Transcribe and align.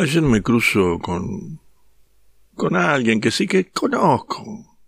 Ayer 0.00 0.22
me 0.22 0.40
cruzo 0.40 0.98
con, 0.98 1.60
con 2.54 2.74
alguien 2.74 3.20
que 3.20 3.30
sí 3.30 3.46
que 3.46 3.70
conozco, 3.70 4.78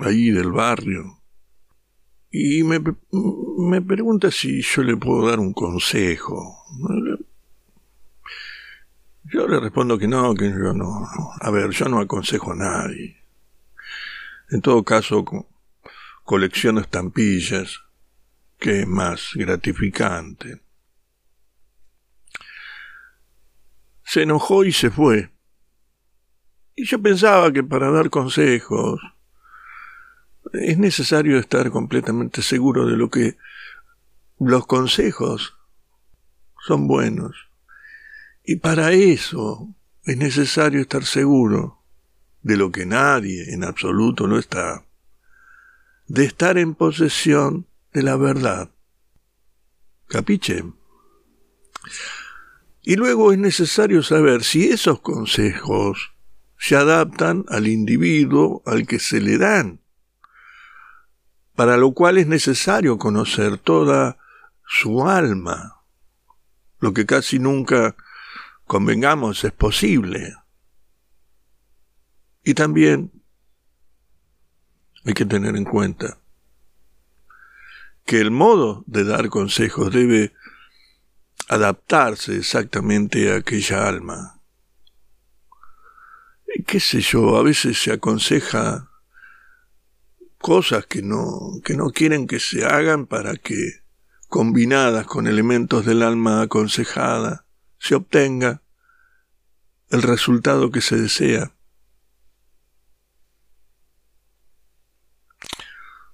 ahí 0.00 0.32
del 0.32 0.50
barrio, 0.50 1.22
y 2.28 2.64
me, 2.64 2.82
me 3.58 3.80
pregunta 3.80 4.32
si 4.32 4.62
yo 4.62 4.82
le 4.82 4.96
puedo 4.96 5.28
dar 5.28 5.38
un 5.38 5.52
consejo. 5.52 6.56
Yo 9.32 9.46
le 9.46 9.60
respondo 9.60 9.96
que 9.96 10.08
no, 10.08 10.34
que 10.34 10.50
yo 10.50 10.72
no. 10.72 11.06
A 11.40 11.50
ver, 11.52 11.70
yo 11.70 11.88
no 11.88 12.00
aconsejo 12.00 12.50
a 12.50 12.56
nadie. 12.56 13.16
En 14.50 14.60
todo 14.60 14.82
caso, 14.82 15.24
colecciono 16.24 16.80
estampillas, 16.80 17.80
que 18.58 18.80
es 18.80 18.88
más 18.88 19.30
gratificante. 19.34 20.62
Se 24.10 24.22
enojó 24.22 24.64
y 24.64 24.72
se 24.72 24.90
fue. 24.90 25.30
Y 26.74 26.84
yo 26.84 27.00
pensaba 27.00 27.52
que 27.52 27.62
para 27.62 27.92
dar 27.92 28.10
consejos 28.10 29.00
es 30.52 30.78
necesario 30.78 31.38
estar 31.38 31.70
completamente 31.70 32.42
seguro 32.42 32.86
de 32.86 32.96
lo 32.96 33.08
que 33.08 33.36
los 34.40 34.66
consejos 34.66 35.56
son 36.66 36.88
buenos. 36.88 37.36
Y 38.42 38.56
para 38.56 38.90
eso 38.90 39.72
es 40.02 40.16
necesario 40.16 40.80
estar 40.80 41.04
seguro 41.04 41.80
de 42.42 42.56
lo 42.56 42.72
que 42.72 42.86
nadie 42.86 43.54
en 43.54 43.62
absoluto 43.62 44.26
no 44.26 44.40
está, 44.40 44.84
de 46.08 46.24
estar 46.24 46.58
en 46.58 46.74
posesión 46.74 47.68
de 47.92 48.02
la 48.02 48.16
verdad. 48.16 48.72
¿Capiche? 50.08 50.64
Y 52.82 52.96
luego 52.96 53.32
es 53.32 53.38
necesario 53.38 54.02
saber 54.02 54.42
si 54.42 54.68
esos 54.68 55.00
consejos 55.00 56.12
se 56.58 56.76
adaptan 56.76 57.44
al 57.48 57.66
individuo 57.68 58.62
al 58.66 58.86
que 58.86 58.98
se 58.98 59.20
le 59.20 59.38
dan, 59.38 59.80
para 61.54 61.76
lo 61.76 61.92
cual 61.92 62.18
es 62.18 62.26
necesario 62.26 62.98
conocer 62.98 63.58
toda 63.58 64.18
su 64.66 65.08
alma, 65.08 65.82
lo 66.78 66.94
que 66.94 67.04
casi 67.04 67.38
nunca, 67.38 67.96
convengamos, 68.66 69.44
es 69.44 69.52
posible. 69.52 70.34
Y 72.42 72.54
también 72.54 73.12
hay 75.04 75.12
que 75.12 75.26
tener 75.26 75.56
en 75.56 75.64
cuenta 75.64 76.18
que 78.04 78.20
el 78.20 78.30
modo 78.30 78.84
de 78.86 79.04
dar 79.04 79.28
consejos 79.28 79.92
debe 79.92 80.32
adaptarse 81.50 82.36
exactamente 82.36 83.32
a 83.32 83.38
aquella 83.38 83.88
alma. 83.88 84.40
¿Qué 86.64 86.78
sé 86.78 87.00
yo? 87.00 87.36
A 87.36 87.42
veces 87.42 87.82
se 87.82 87.90
aconseja 87.90 88.88
cosas 90.38 90.86
que 90.86 91.02
no, 91.02 91.60
que 91.64 91.74
no 91.74 91.90
quieren 91.90 92.28
que 92.28 92.38
se 92.38 92.64
hagan 92.64 93.06
para 93.06 93.34
que, 93.34 93.82
combinadas 94.28 95.06
con 95.06 95.26
elementos 95.26 95.84
del 95.84 96.02
alma 96.02 96.42
aconsejada, 96.42 97.46
se 97.80 97.96
obtenga 97.96 98.62
el 99.88 100.02
resultado 100.02 100.70
que 100.70 100.80
se 100.80 100.98
desea. 100.98 101.52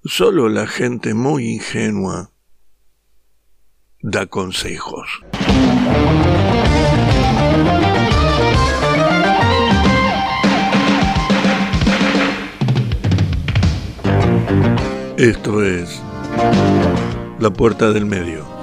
Solo 0.03 0.49
la 0.49 0.67
gente 0.67 1.13
muy 1.13 1.47
ingenua 1.47 2.33
da 4.01 4.27
consejos. 4.27 5.09
Esto 15.17 15.65
es 15.65 16.03
La 17.39 17.51
Puerta 17.51 17.91
del 17.93 18.05
Medio. 18.05 18.56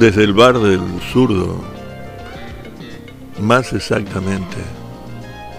Desde 0.00 0.24
el 0.24 0.32
bar 0.32 0.58
del 0.58 0.80
zurdo, 1.12 1.62
más 3.38 3.70
exactamente 3.74 4.56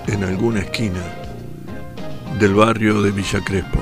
en 0.08 0.24
alguna 0.24 0.62
esquina 0.62 1.04
del 2.40 2.56
barrio 2.56 3.04
de 3.04 3.12
Villa 3.12 3.40
Crespo. 3.46 3.80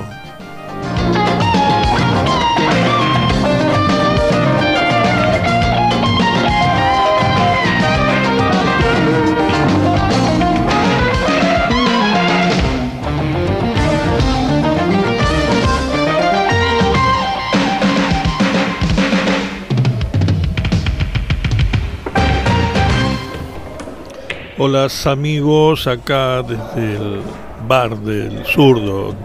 Hola 24.62 24.88
amigos, 25.06 25.86
acá 25.86 26.42
desde 26.42 26.96
el 26.96 27.22
bar 27.66 27.96
del 27.96 28.44
zurdo, 28.44 29.16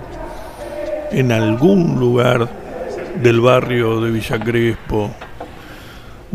en 1.12 1.30
algún 1.34 2.00
lugar 2.00 2.50
del 3.22 3.42
barrio 3.42 4.00
de 4.00 4.12
Villa 4.12 4.40
Crespo. 4.40 5.12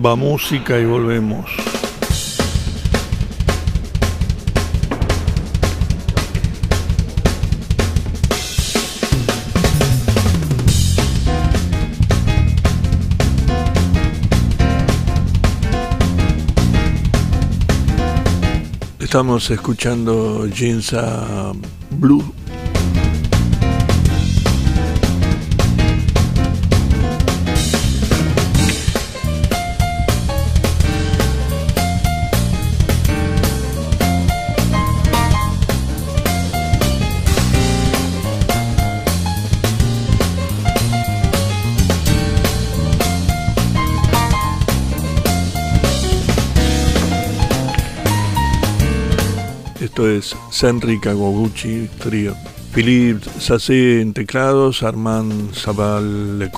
Va 0.05 0.17
música 0.17 0.79
y 0.79 0.85
volvemos. 0.85 1.70
Estamos 19.11 19.51
escuchando 19.51 20.49
Jinsa 20.55 21.53
Blue. 21.99 22.23
Es 50.09 50.37
Senri 50.51 50.99
Kagoguchi 50.99 51.89
Trío. 51.99 52.35
Philippe 52.73 53.29
Sassé 53.41 54.01
en 54.01 54.13
teclados, 54.13 54.83
Armand 54.83 55.55
Zabal 55.55 56.51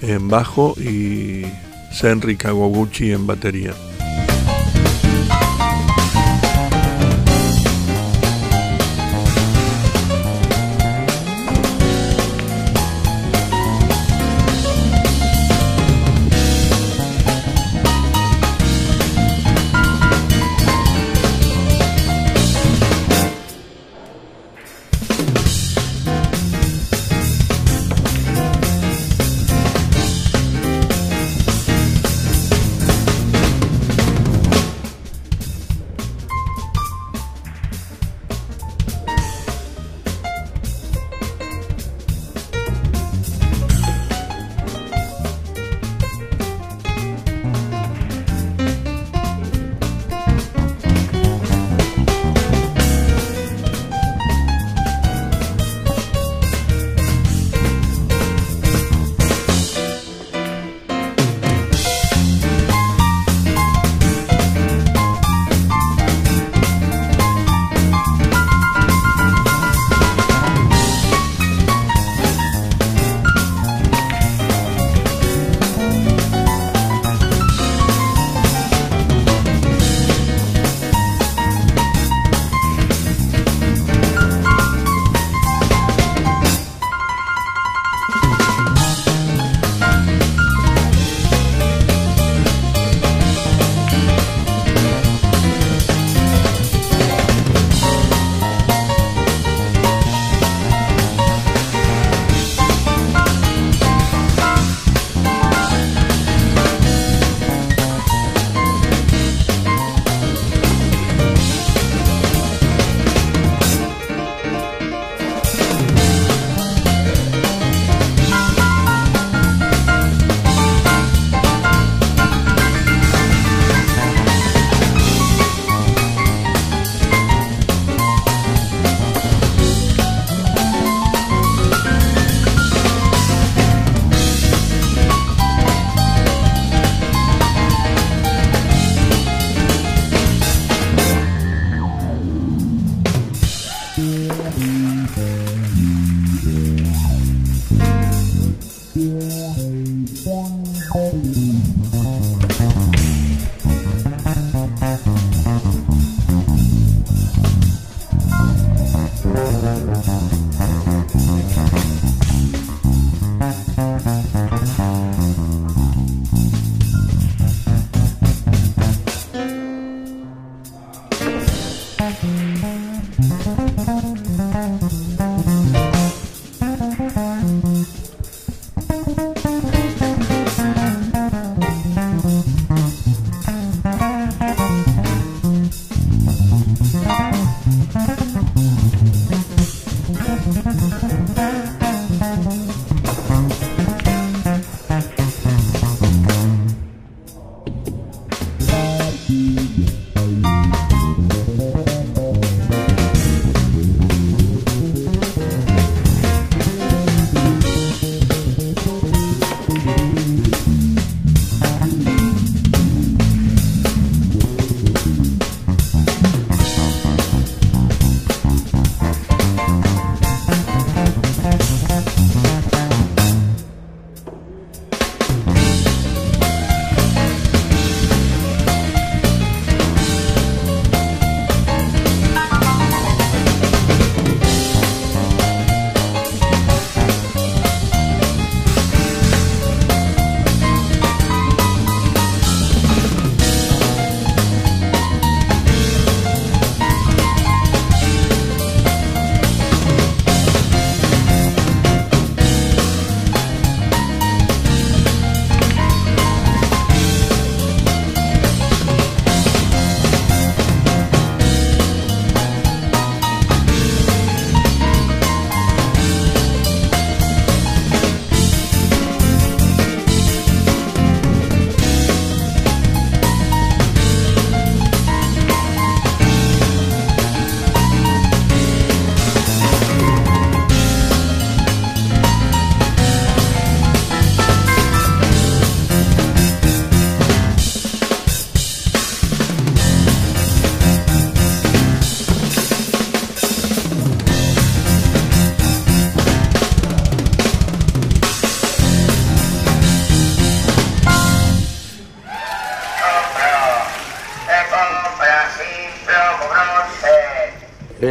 en 0.00 0.28
bajo 0.28 0.74
y 0.78 1.44
Senri 1.92 2.36
Kagoguchi 2.36 3.12
en 3.12 3.26
batería. 3.26 3.74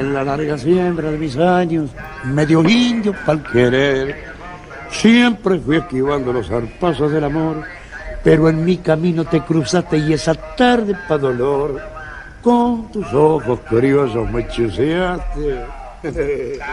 Larga 0.01 0.57
siembra 0.57 1.11
de 1.11 1.17
mis 1.17 1.37
años, 1.37 1.89
medio 2.23 2.61
indio 2.63 3.13
pa'l 3.25 3.43
querer. 3.43 4.33
Siempre 4.89 5.59
fui 5.59 5.77
esquivando 5.77 6.31
los 6.31 6.47
zarpazos 6.47 7.11
del 7.11 7.25
amor, 7.25 7.63
pero 8.23 8.49
en 8.49 8.63
mi 8.63 8.77
camino 8.77 9.25
te 9.25 9.41
cruzaste 9.41 9.97
y 9.97 10.13
esa 10.13 10.33
tarde 10.33 10.95
pa' 11.07 11.17
dolor, 11.17 11.81
con 12.41 12.91
tus 12.91 13.13
ojos 13.13 13.59
curiosos 13.69 14.29
me 14.31 14.47
chuseaste. 14.47 15.65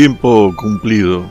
Tiempo 0.00 0.32
cumplido. 0.56 1.28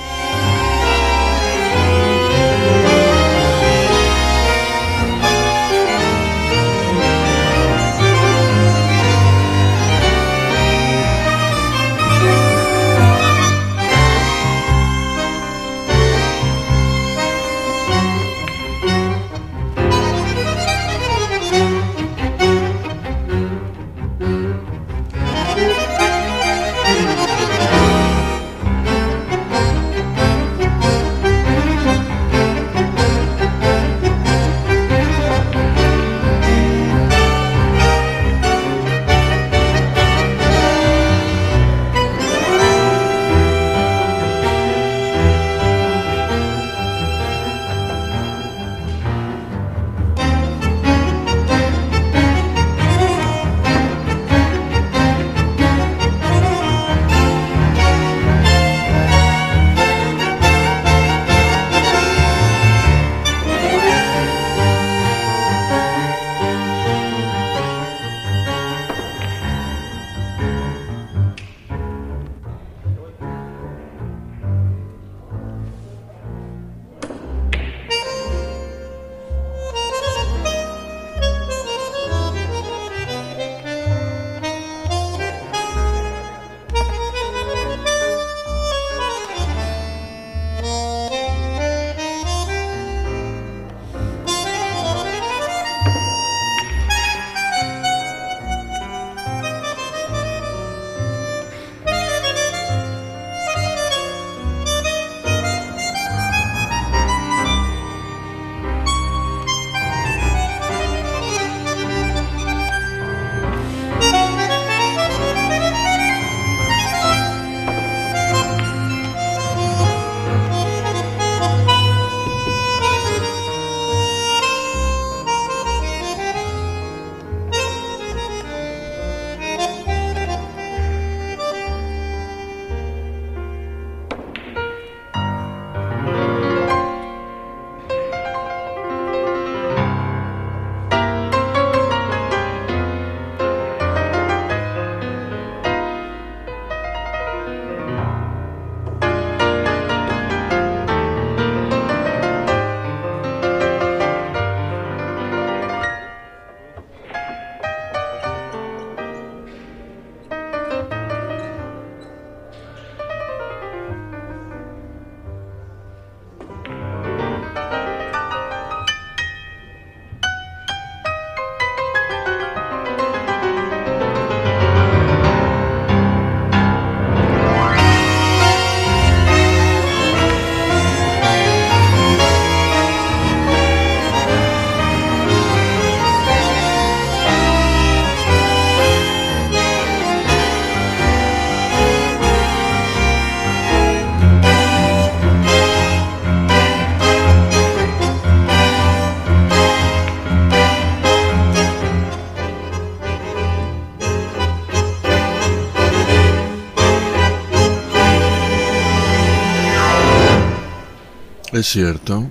Es 211.63 211.69
cierto. 211.69 212.29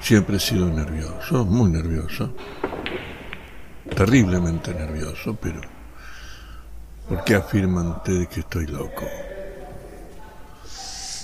Siempre 0.00 0.38
he 0.38 0.40
sido 0.40 0.70
nervioso, 0.70 1.44
muy 1.44 1.70
nervioso. 1.70 2.34
Terriblemente 3.94 4.72
nervioso, 4.72 5.36
pero 5.38 5.60
¿por 7.06 7.24
qué 7.24 7.34
afirman 7.34 7.88
ustedes 7.88 8.28
que 8.28 8.40
estoy 8.40 8.66
loco? 8.68 9.04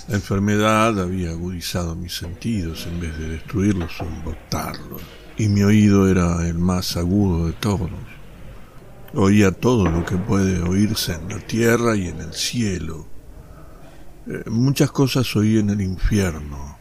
La 0.07 0.13
enfermedad 0.13 1.01
había 1.01 1.31
agudizado 1.31 1.95
mis 1.95 2.15
sentidos 2.15 2.85
en 2.85 2.99
vez 2.99 3.17
de 3.17 3.29
destruirlos 3.29 3.99
o 3.99 4.03
embotarlos, 4.03 5.01
y 5.35 5.47
mi 5.47 5.63
oído 5.63 6.07
era 6.07 6.47
el 6.47 6.59
más 6.59 6.95
agudo 6.95 7.47
de 7.47 7.53
todos. 7.53 7.89
Oía 9.15 9.51
todo 9.51 9.89
lo 9.89 10.05
que 10.05 10.17
puede 10.17 10.61
oírse 10.61 11.15
en 11.15 11.29
la 11.29 11.39
tierra 11.39 11.95
y 11.95 12.09
en 12.09 12.21
el 12.21 12.33
cielo. 12.35 13.12
Eh, 14.25 14.49
muchas 14.49 14.91
cosas 14.91 15.35
oí 15.35 15.57
en 15.59 15.69
el 15.69 15.81
infierno. 15.81 16.77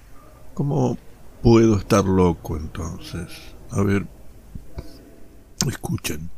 ¿Cómo 0.55 0.97
puedo 1.43 1.77
estar 1.77 2.05
loco 2.05 2.57
entonces? 2.57 3.29
A 3.71 3.83
ver, 3.83 4.07
escuchen. 5.67 6.31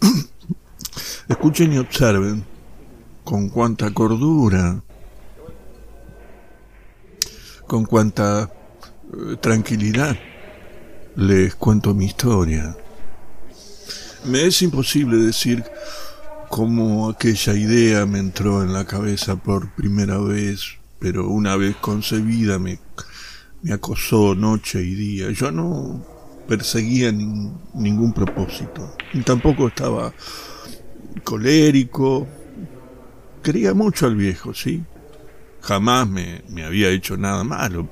escuchen 1.28 1.72
y 1.72 1.78
observen 1.78 2.44
con 3.24 3.48
cuánta 3.48 3.92
cordura, 3.92 4.82
con 7.66 7.84
cuánta 7.84 8.52
eh, 9.12 9.36
tranquilidad 9.40 10.16
les 11.16 11.54
cuento 11.56 11.94
mi 11.94 12.06
historia. 12.06 12.76
Me 14.24 14.46
es 14.46 14.62
imposible 14.62 15.16
decir 15.16 15.64
cómo 16.54 17.10
aquella 17.10 17.52
idea 17.54 18.06
me 18.06 18.20
entró 18.20 18.62
en 18.62 18.72
la 18.72 18.84
cabeza 18.84 19.34
por 19.34 19.74
primera 19.74 20.18
vez, 20.18 20.78
pero 21.00 21.28
una 21.28 21.56
vez 21.56 21.74
concebida 21.74 22.60
me, 22.60 22.78
me 23.62 23.72
acosó 23.72 24.36
noche 24.36 24.80
y 24.80 24.94
día. 24.94 25.32
Yo 25.32 25.50
no 25.50 26.06
perseguía 26.46 27.10
ningún 27.10 28.12
propósito, 28.12 28.94
tampoco 29.24 29.66
estaba 29.66 30.14
colérico. 31.24 32.24
Quería 33.42 33.74
mucho 33.74 34.06
al 34.06 34.14
viejo, 34.14 34.54
sí. 34.54 34.84
Jamás 35.60 36.08
me, 36.08 36.44
me 36.50 36.64
había 36.64 36.88
hecho 36.90 37.16
nada 37.16 37.42
malo. 37.42 37.88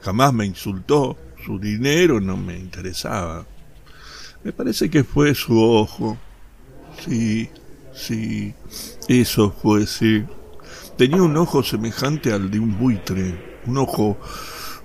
Jamás 0.00 0.32
me 0.32 0.46
insultó. 0.46 1.18
Su 1.44 1.58
dinero 1.58 2.20
no 2.20 2.36
me 2.36 2.56
interesaba. 2.56 3.44
Me 4.44 4.52
parece 4.52 4.88
que 4.88 5.02
fue 5.02 5.34
su 5.34 5.60
ojo. 5.60 6.18
Sí, 7.04 7.48
sí, 7.94 8.54
eso 9.08 9.50
fue, 9.50 9.86
sí. 9.86 10.24
Tenía 10.96 11.22
un 11.22 11.36
ojo 11.36 11.62
semejante 11.62 12.32
al 12.32 12.50
de 12.50 12.58
un 12.58 12.76
buitre, 12.78 13.60
un 13.66 13.78
ojo, 13.78 14.18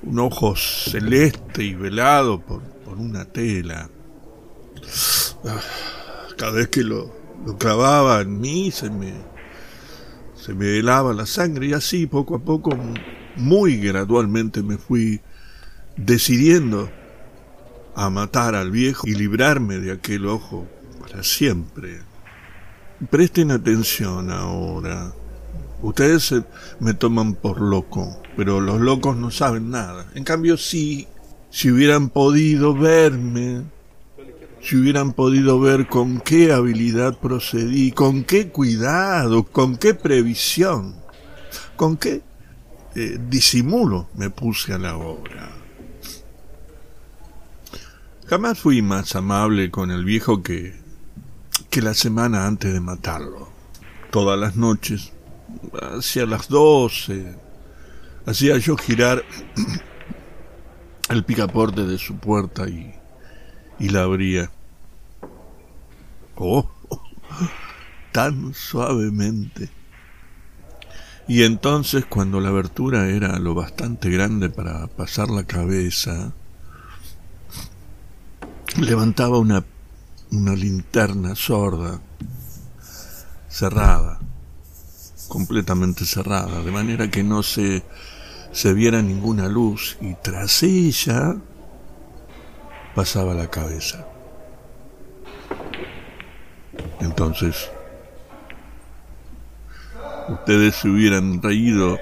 un 0.03 0.19
ojo 0.19 0.55
celeste 0.55 1.63
y 1.63 1.73
velado 1.73 2.39
por, 2.39 2.61
por 2.61 2.97
una 2.97 3.25
tela. 3.25 3.89
Ah, 5.45 5.59
cada 6.37 6.51
vez 6.53 6.67
que 6.69 6.83
lo, 6.83 7.11
lo 7.45 7.57
clavaba 7.57 8.21
en 8.21 8.39
mí 8.39 8.71
se 8.71 8.89
me, 8.89 9.13
se 10.35 10.53
me 10.53 10.77
helaba 10.79 11.13
la 11.13 11.25
sangre 11.25 11.67
y 11.67 11.73
así 11.73 12.05
poco 12.05 12.35
a 12.35 12.39
poco, 12.39 12.71
muy 13.35 13.77
gradualmente 13.77 14.61
me 14.61 14.77
fui 14.77 15.21
decidiendo 15.97 16.89
a 17.95 18.09
matar 18.09 18.55
al 18.55 18.71
viejo 18.71 19.07
y 19.07 19.15
librarme 19.15 19.79
de 19.79 19.91
aquel 19.91 20.25
ojo 20.27 20.67
siempre. 21.21 22.01
Presten 23.09 23.51
atención 23.51 24.31
ahora. 24.31 25.13
Ustedes 25.81 26.33
me 26.79 26.93
toman 26.93 27.35
por 27.35 27.59
loco, 27.59 28.21
pero 28.37 28.61
los 28.61 28.79
locos 28.79 29.17
no 29.17 29.29
saben 29.29 29.69
nada. 29.69 30.07
En 30.15 30.23
cambio, 30.23 30.57
si, 30.57 31.07
si 31.49 31.69
hubieran 31.69 32.09
podido 32.09 32.73
verme, 32.73 33.63
si 34.61 34.77
hubieran 34.77 35.11
podido 35.11 35.59
ver 35.59 35.87
con 35.87 36.21
qué 36.21 36.53
habilidad 36.53 37.17
procedí, 37.19 37.91
con 37.91 38.23
qué 38.23 38.47
cuidado, 38.47 39.43
con 39.43 39.75
qué 39.75 39.93
previsión, 39.93 40.95
con 41.75 41.97
qué 41.97 42.21
eh, 42.95 43.19
disimulo 43.29 44.07
me 44.15 44.29
puse 44.29 44.73
a 44.73 44.77
la 44.77 44.95
obra. 44.95 45.51
Jamás 48.27 48.57
fui 48.57 48.81
más 48.81 49.15
amable 49.17 49.69
con 49.69 49.91
el 49.91 50.05
viejo 50.05 50.41
que, 50.41 50.82
que 51.73 51.81
la 51.81 51.95
semana 51.95 52.45
antes 52.45 52.71
de 52.71 52.79
matarlo. 52.79 53.49
Todas 54.11 54.39
las 54.39 54.55
noches, 54.55 55.11
hacia 55.81 56.27
las 56.27 56.47
doce, 56.47 57.35
hacía 58.27 58.59
yo 58.59 58.77
girar 58.77 59.23
el 61.09 61.25
picaporte 61.25 61.87
de 61.87 61.97
su 61.97 62.17
puerta 62.17 62.69
y, 62.69 62.93
y 63.79 63.89
la 63.89 64.03
abría. 64.03 64.51
Oh, 66.35 66.69
tan 68.11 68.53
suavemente. 68.53 69.71
Y 71.27 71.41
entonces, 71.41 72.05
cuando 72.05 72.39
la 72.39 72.49
abertura 72.49 73.09
era 73.09 73.39
lo 73.39 73.55
bastante 73.55 74.11
grande 74.11 74.51
para 74.51 74.85
pasar 74.85 75.31
la 75.31 75.45
cabeza, 75.45 76.33
levantaba 78.79 79.39
una, 79.39 79.63
una 80.33 80.55
linterna 80.55 81.35
sorda, 81.35 82.01
cerrada, 83.47 84.19
completamente 85.27 86.05
cerrada, 86.05 86.63
de 86.63 86.71
manera 86.71 87.09
que 87.11 87.23
no 87.23 87.43
se, 87.43 87.83
se 88.51 88.73
viera 88.73 89.03
ninguna 89.03 89.47
luz 89.47 89.95
y 90.01 90.15
tras 90.15 90.63
ella 90.63 91.35
pasaba 92.95 93.35
la 93.35 93.49
cabeza. 93.51 94.07
Entonces, 96.99 97.69
ustedes 100.29 100.75
se 100.75 100.89
hubieran 100.89 101.43
reído 101.43 101.99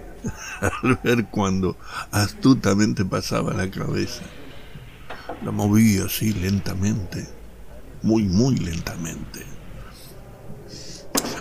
al 0.60 0.98
ver 1.04 1.26
cuando 1.26 1.76
astutamente 2.12 3.04
pasaba 3.04 3.52
la 3.52 3.70
cabeza. 3.70 4.22
La 5.44 5.50
movía 5.50 6.04
así 6.06 6.32
lentamente, 6.32 7.41
muy, 8.02 8.24
muy 8.24 8.56
lentamente, 8.56 9.44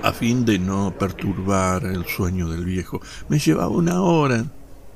a 0.04 0.12
fin 0.14 0.46
de 0.46 0.60
no 0.60 0.94
perturbar 0.98 1.86
el 1.86 2.06
sueño 2.06 2.50
del 2.50 2.66
viejo. 2.66 3.02
Me 3.30 3.40
llevaba 3.40 3.70
una 3.70 4.02
hora, 4.02 4.46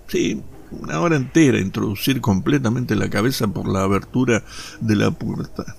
sí, 0.08 0.42
una 0.72 1.00
hora 1.00 1.16
entera 1.16 1.60
introducir 1.60 2.22
completamente 2.22 2.96
la 2.96 3.10
cabeza 3.10 3.48
por 3.48 3.68
la 3.68 3.84
abertura 3.84 4.44
de 4.82 4.96
la 4.96 5.12
puerta, 5.12 5.76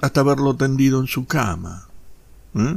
hasta 0.00 0.22
verlo 0.22 0.56
tendido 0.56 1.00
en 1.00 1.06
su 1.06 1.26
cama. 1.26 1.88
¿eh? 2.54 2.76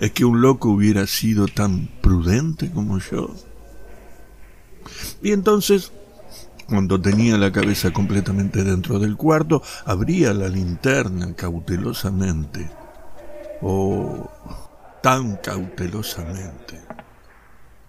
¿Es 0.00 0.10
que 0.12 0.24
un 0.24 0.40
loco 0.40 0.70
hubiera 0.70 1.06
sido 1.06 1.46
tan 1.46 1.88
prudente 2.00 2.70
como 2.70 2.98
yo? 2.98 3.34
Y 5.22 5.30
entonces 5.32 5.92
cuando 6.72 6.98
tenía 6.98 7.36
la 7.36 7.52
cabeza 7.52 7.92
completamente 7.92 8.64
dentro 8.64 8.98
del 8.98 9.14
cuarto, 9.14 9.62
abría 9.84 10.32
la 10.32 10.48
linterna 10.48 11.34
cautelosamente. 11.34 12.70
Oh, 13.60 14.30
tan 15.02 15.36
cautelosamente. 15.36 16.80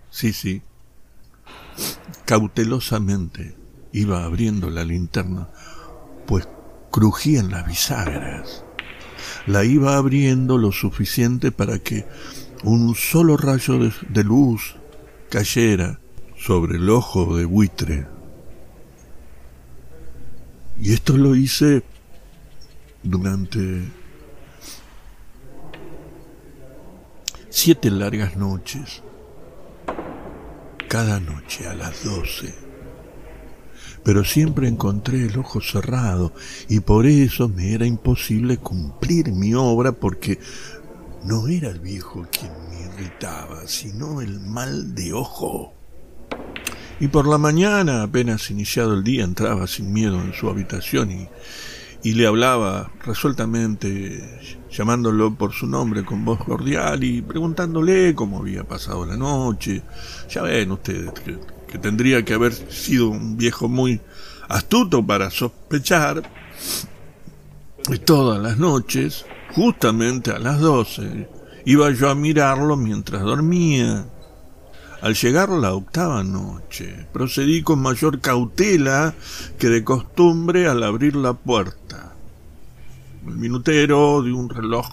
Sí, 0.10 0.34
sí. 0.34 0.62
Cautelosamente 2.26 3.56
iba 3.94 4.26
abriendo 4.26 4.70
la 4.70 4.84
linterna, 4.84 5.48
pues 6.28 6.46
crujían 6.92 7.52
las 7.52 7.66
bisagras. 7.66 8.66
La 9.48 9.64
iba 9.64 9.96
abriendo 9.96 10.58
lo 10.58 10.74
suficiente 10.74 11.54
para 11.54 11.80
que 11.80 12.06
un 12.66 12.96
solo 12.96 13.38
rayo 13.38 13.80
de, 14.10 14.24
luz 14.26 14.76
cayera 15.30 16.02
sobre 16.36 16.76
el 16.76 16.90
ojo 16.90 17.38
de 17.38 17.46
buitre 17.46 18.13
y 20.84 20.92
esto 20.92 21.16
lo 21.16 21.34
hice 21.34 21.82
durante 23.04 23.84
siete 27.50 27.90
largas 27.90 28.36
noches, 28.36 29.02
cada 30.90 31.22
noche 31.22 31.70
a 31.70 31.74
las 31.74 32.04
doce. 32.04 32.54
Pero 34.04 34.26
siempre 34.26 34.68
encontré 34.68 35.24
el 35.26 35.40
ojo 35.40 35.62
cerrado 35.62 36.34
y 36.68 36.82
por 36.82 37.06
eso 37.06 37.48
me 37.48 37.74
era 37.74 37.86
imposible 37.86 38.58
cumplir 38.58 39.32
mi 39.32 39.54
obra 39.54 39.94
porque 39.94 40.38
no 41.24 41.48
era 41.48 41.70
el 41.70 41.80
viejo 41.80 42.28
quien 42.30 42.52
me 42.70 42.82
irritaba, 42.82 43.68
sino 43.68 44.20
el 44.20 44.42
mal 44.42 44.94
de 44.94 45.14
ojo. 45.14 45.83
Y 47.00 47.08
por 47.08 47.28
la 47.28 47.38
mañana, 47.38 48.04
apenas 48.04 48.50
iniciado 48.52 48.94
el 48.94 49.04
día, 49.04 49.24
entraba 49.24 49.68
sin 49.68 49.92
miedo 49.92 50.22
en 50.22 50.34
su 50.34 50.50
habitación 50.50 51.12
y, 51.12 51.30
le 52.14 52.28
hablaba 52.28 52.92
resueltamente, 53.06 54.58
llamándolo 54.70 55.36
por 55.36 55.54
su 55.54 55.68
nombre 55.68 56.04
con 56.04 56.26
voz 56.26 56.44
cordial 56.44 57.04
y 57.04 57.22
preguntándole 57.22 58.14
cómo 58.14 58.40
había 58.40 58.66
pasado 58.66 59.06
la 59.06 59.16
noche. 59.16 59.82
Ya 60.30 60.42
ven 60.42 60.72
ustedes 60.72 61.12
que, 61.12 61.40
que 61.68 61.78
tendría 61.78 62.26
que 62.26 62.34
haber 62.34 62.54
sido 62.54 63.10
un 63.10 63.38
viejo 63.38 63.70
muy 63.70 64.02
astuto 64.50 65.06
para 65.06 65.30
sospechar 65.32 66.24
y 67.90 67.98
todas 67.98 68.42
las 68.42 68.58
noches, 68.58 69.26
justamente 69.54 70.32
a 70.32 70.40
las 70.40 70.60
doce, 70.62 71.28
iba 71.66 71.92
yo 71.92 72.10
a 72.10 72.16
mirarlo 72.16 72.78
mientras 72.78 73.24
dormía. 73.24 74.06
Al 75.04 75.16
llegar 75.16 75.50
la 75.50 75.74
octava 75.74 76.24
noche, 76.24 77.06
procedí 77.12 77.62
con 77.62 77.82
mayor 77.82 78.22
cautela 78.22 79.14
que 79.60 79.68
de 79.68 79.84
costumbre 79.84 80.66
al 80.70 80.82
abrir 80.82 81.18
la 81.18 81.34
puerta. 81.34 82.16
El 83.28 83.36
minutero 83.36 84.22
de 84.22 84.32
un 84.32 84.50
reloj 84.50 84.88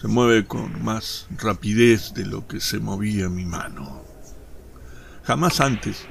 se 0.00 0.06
mueve 0.06 0.46
con 0.46 0.84
más 0.84 1.26
rapidez 1.38 2.14
de 2.14 2.24
lo 2.24 2.46
que 2.46 2.60
se 2.60 2.78
movía 2.78 3.28
mi 3.28 3.44
mano. 3.44 4.04
Jamás 5.24 5.60
antes 5.60 6.06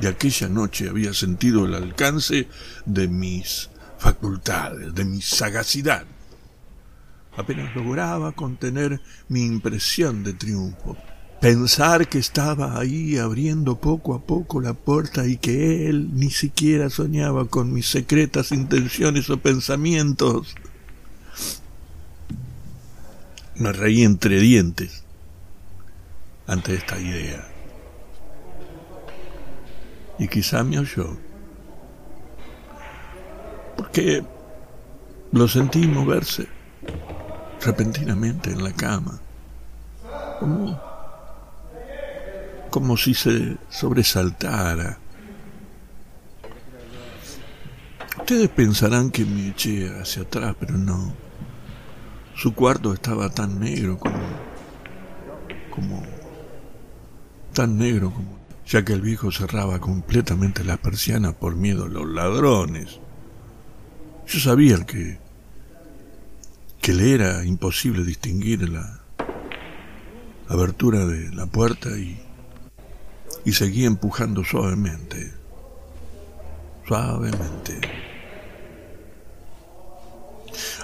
de 0.00 0.08
aquella 0.08 0.48
noche 0.48 0.88
había 0.88 1.12
sentido 1.12 1.66
el 1.66 1.74
alcance 1.74 2.48
de 2.86 3.08
mis 3.08 3.68
facultades, 3.98 4.94
de 4.94 5.04
mi 5.04 5.20
sagacidad. 5.20 6.06
Apenas 7.36 7.76
lograba 7.76 8.32
contener 8.32 9.02
mi 9.28 9.44
impresión 9.44 10.24
de 10.24 10.32
triunfo. 10.32 10.96
Pensar 11.42 12.06
que 12.06 12.18
estaba 12.18 12.78
ahí 12.78 13.18
abriendo 13.18 13.74
poco 13.74 14.14
a 14.14 14.20
poco 14.20 14.60
la 14.60 14.74
puerta 14.74 15.26
y 15.26 15.38
que 15.38 15.88
él 15.88 16.10
ni 16.14 16.30
siquiera 16.30 16.88
soñaba 16.88 17.46
con 17.46 17.72
mis 17.72 17.88
secretas 17.88 18.52
intenciones 18.52 19.28
o 19.28 19.38
pensamientos. 19.38 20.54
Me 23.56 23.72
reí 23.72 24.04
entre 24.04 24.38
dientes 24.38 25.02
ante 26.46 26.74
esta 26.74 27.00
idea. 27.00 27.44
Y 30.20 30.28
quizá 30.28 30.62
me 30.62 30.78
oyó. 30.78 31.16
Porque 33.76 34.22
lo 35.32 35.48
sentí 35.48 35.88
moverse 35.88 36.46
repentinamente 37.60 38.52
en 38.52 38.62
la 38.62 38.72
cama. 38.72 39.18
Como 40.38 40.91
como 42.72 42.96
si 42.96 43.12
se 43.12 43.58
sobresaltara. 43.68 44.98
Ustedes 48.18 48.48
pensarán 48.48 49.10
que 49.10 49.26
me 49.26 49.48
eché 49.48 49.90
hacia 50.00 50.22
atrás, 50.22 50.56
pero 50.58 50.78
no. 50.78 51.12
Su 52.34 52.54
cuarto 52.54 52.94
estaba 52.94 53.28
tan 53.28 53.60
negro 53.60 53.98
como... 53.98 54.18
como... 55.70 56.02
tan 57.52 57.76
negro 57.76 58.10
como... 58.10 58.38
ya 58.66 58.82
que 58.86 58.94
el 58.94 59.02
viejo 59.02 59.30
cerraba 59.30 59.78
completamente 59.78 60.64
las 60.64 60.78
persianas 60.78 61.34
por 61.34 61.54
miedo 61.54 61.84
a 61.84 61.88
los 61.88 62.08
ladrones. 62.08 63.00
Yo 64.26 64.40
sabía 64.40 64.82
que... 64.86 65.18
que 66.80 66.94
le 66.94 67.12
era 67.12 67.44
imposible 67.44 68.02
distinguir 68.02 68.66
la 68.66 69.00
abertura 70.48 71.04
de 71.04 71.30
la 71.34 71.44
puerta 71.44 71.90
y 71.90 72.31
y 73.44 73.52
seguía 73.52 73.86
empujando 73.86 74.44
suavemente, 74.44 75.32
suavemente. 76.86 77.80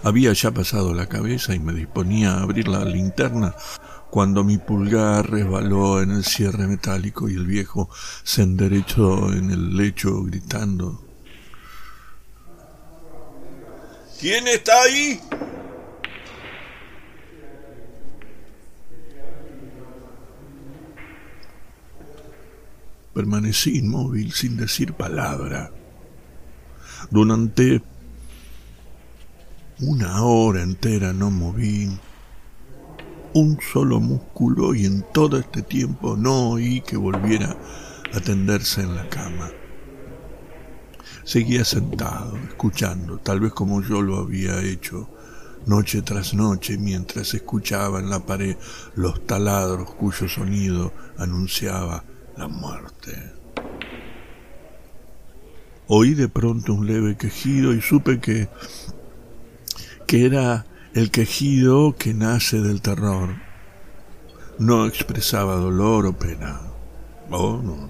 Había 0.03 0.33
ya 0.33 0.51
pasado 0.51 0.95
la 0.95 1.07
cabeza 1.07 1.55
y 1.55 1.59
me 1.59 1.73
disponía 1.73 2.35
a 2.35 2.43
abrir 2.43 2.69
la 2.69 2.85
linterna 2.85 3.55
cuando 4.11 4.43
mi 4.43 4.57
pulgar 4.59 5.31
resbaló 5.31 6.01
en 6.01 6.11
el 6.13 6.25
cierre 6.25 6.67
metálico 6.67 7.29
y 7.29 7.35
el 7.35 7.47
viejo 7.47 7.91
se 8.25 8.43
enderechó 8.43 9.33
en 9.33 9.51
el 9.51 9.77
lecho 9.77 10.23
gritando. 10.23 11.05
¿Quién 14.19 14.49
está 14.49 14.83
ahí? 14.83 15.21
Permanecí 23.19 23.79
inmóvil 23.79 24.31
sin 24.31 24.57
decir 24.57 24.93
palabra. 24.93 25.73
Durante 27.11 27.83
una 29.81 30.23
hora 30.23 30.63
entera 30.63 31.13
no 31.13 31.29
moví 31.29 31.91
un 33.33 33.59
solo 33.73 33.99
músculo 33.99 34.73
y 34.73 34.87
en 34.87 35.05
todo 35.13 35.37
este 35.37 35.63
tiempo 35.63 36.17
no 36.17 36.51
oí 36.51 36.81
que 36.83 36.97
volviera 36.97 37.57
a 38.15 38.21
tenderse 38.21 38.83
en 38.83 38.95
la 38.95 39.09
cama. 39.09 39.51
Seguía 41.25 41.65
sentado, 41.65 42.37
escuchando, 42.49 43.19
tal 43.19 43.41
vez 43.41 43.53
como 43.53 43.83
yo 43.83 44.01
lo 44.01 44.19
había 44.19 44.63
hecho 44.63 45.09
noche 45.67 46.03
tras 46.03 46.35
noche 46.35 46.79
mientras 46.79 47.35
escuchaba 47.35 47.99
en 47.99 48.11
la 48.11 48.25
pared 48.25 48.57
los 48.95 49.27
taladros 49.27 49.91
cuyo 49.97 50.29
sonido 50.29 50.93
anunciaba 51.17 52.05
la 52.39 52.47
muerte. 52.47 53.33
Oí 55.89 56.15
de 56.15 56.29
pronto 56.29 56.73
un 56.73 56.87
leve 56.87 57.17
quejido 57.17 57.75
y 57.75 57.83
supe 57.83 58.21
que, 58.21 58.49
que 60.07 60.25
era 60.25 60.65
el 60.95 61.11
quejido 61.11 61.97
que 61.97 62.15
nace 62.15 62.61
del 62.61 62.81
terror. 62.81 63.31
No 64.59 64.87
expresaba 64.87 65.57
dolor 65.57 66.07
o 66.07 66.13
pena. 66.13 66.61
Oh, 67.31 67.61
no, 67.63 67.89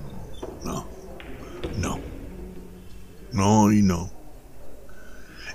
no, 0.65 0.87
no, 1.77 1.99
no 3.33 3.73
y 3.73 3.83
no. 3.83 4.11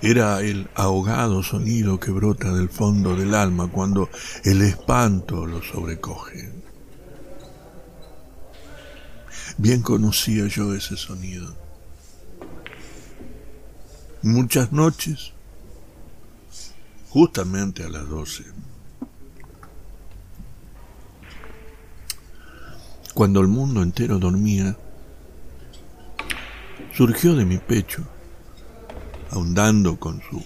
Era 0.01 0.41
el 0.41 0.69
ahogado 0.75 1.41
sonido 1.41 1.99
que 1.99 2.11
brota 2.11 2.53
del 2.53 2.69
fondo 2.69 3.15
del 3.15 3.33
alma 3.33 3.69
cuando 3.71 4.09
el 4.43 4.61
espanto 4.61 5.45
lo 5.45 5.63
sobrecoge. 5.63 6.52
Bien 9.57 9.81
conocía 9.81 10.47
yo 10.47 10.73
ese 10.73 10.97
sonido. 10.97 11.55
Muchas 14.23 14.71
noches, 14.71 15.33
justamente 17.09 17.83
a 17.83 17.89
las 17.89 18.09
doce, 18.09 18.45
cuando 23.13 23.41
el 23.41 23.47
mundo 23.47 23.83
entero 23.83 24.17
dormía, 24.17 24.75
surgió 26.95 27.35
de 27.35 27.45
mi 27.45 27.59
pecho, 27.59 28.03
ahondando 29.29 29.99
con 29.99 30.21
su 30.21 30.43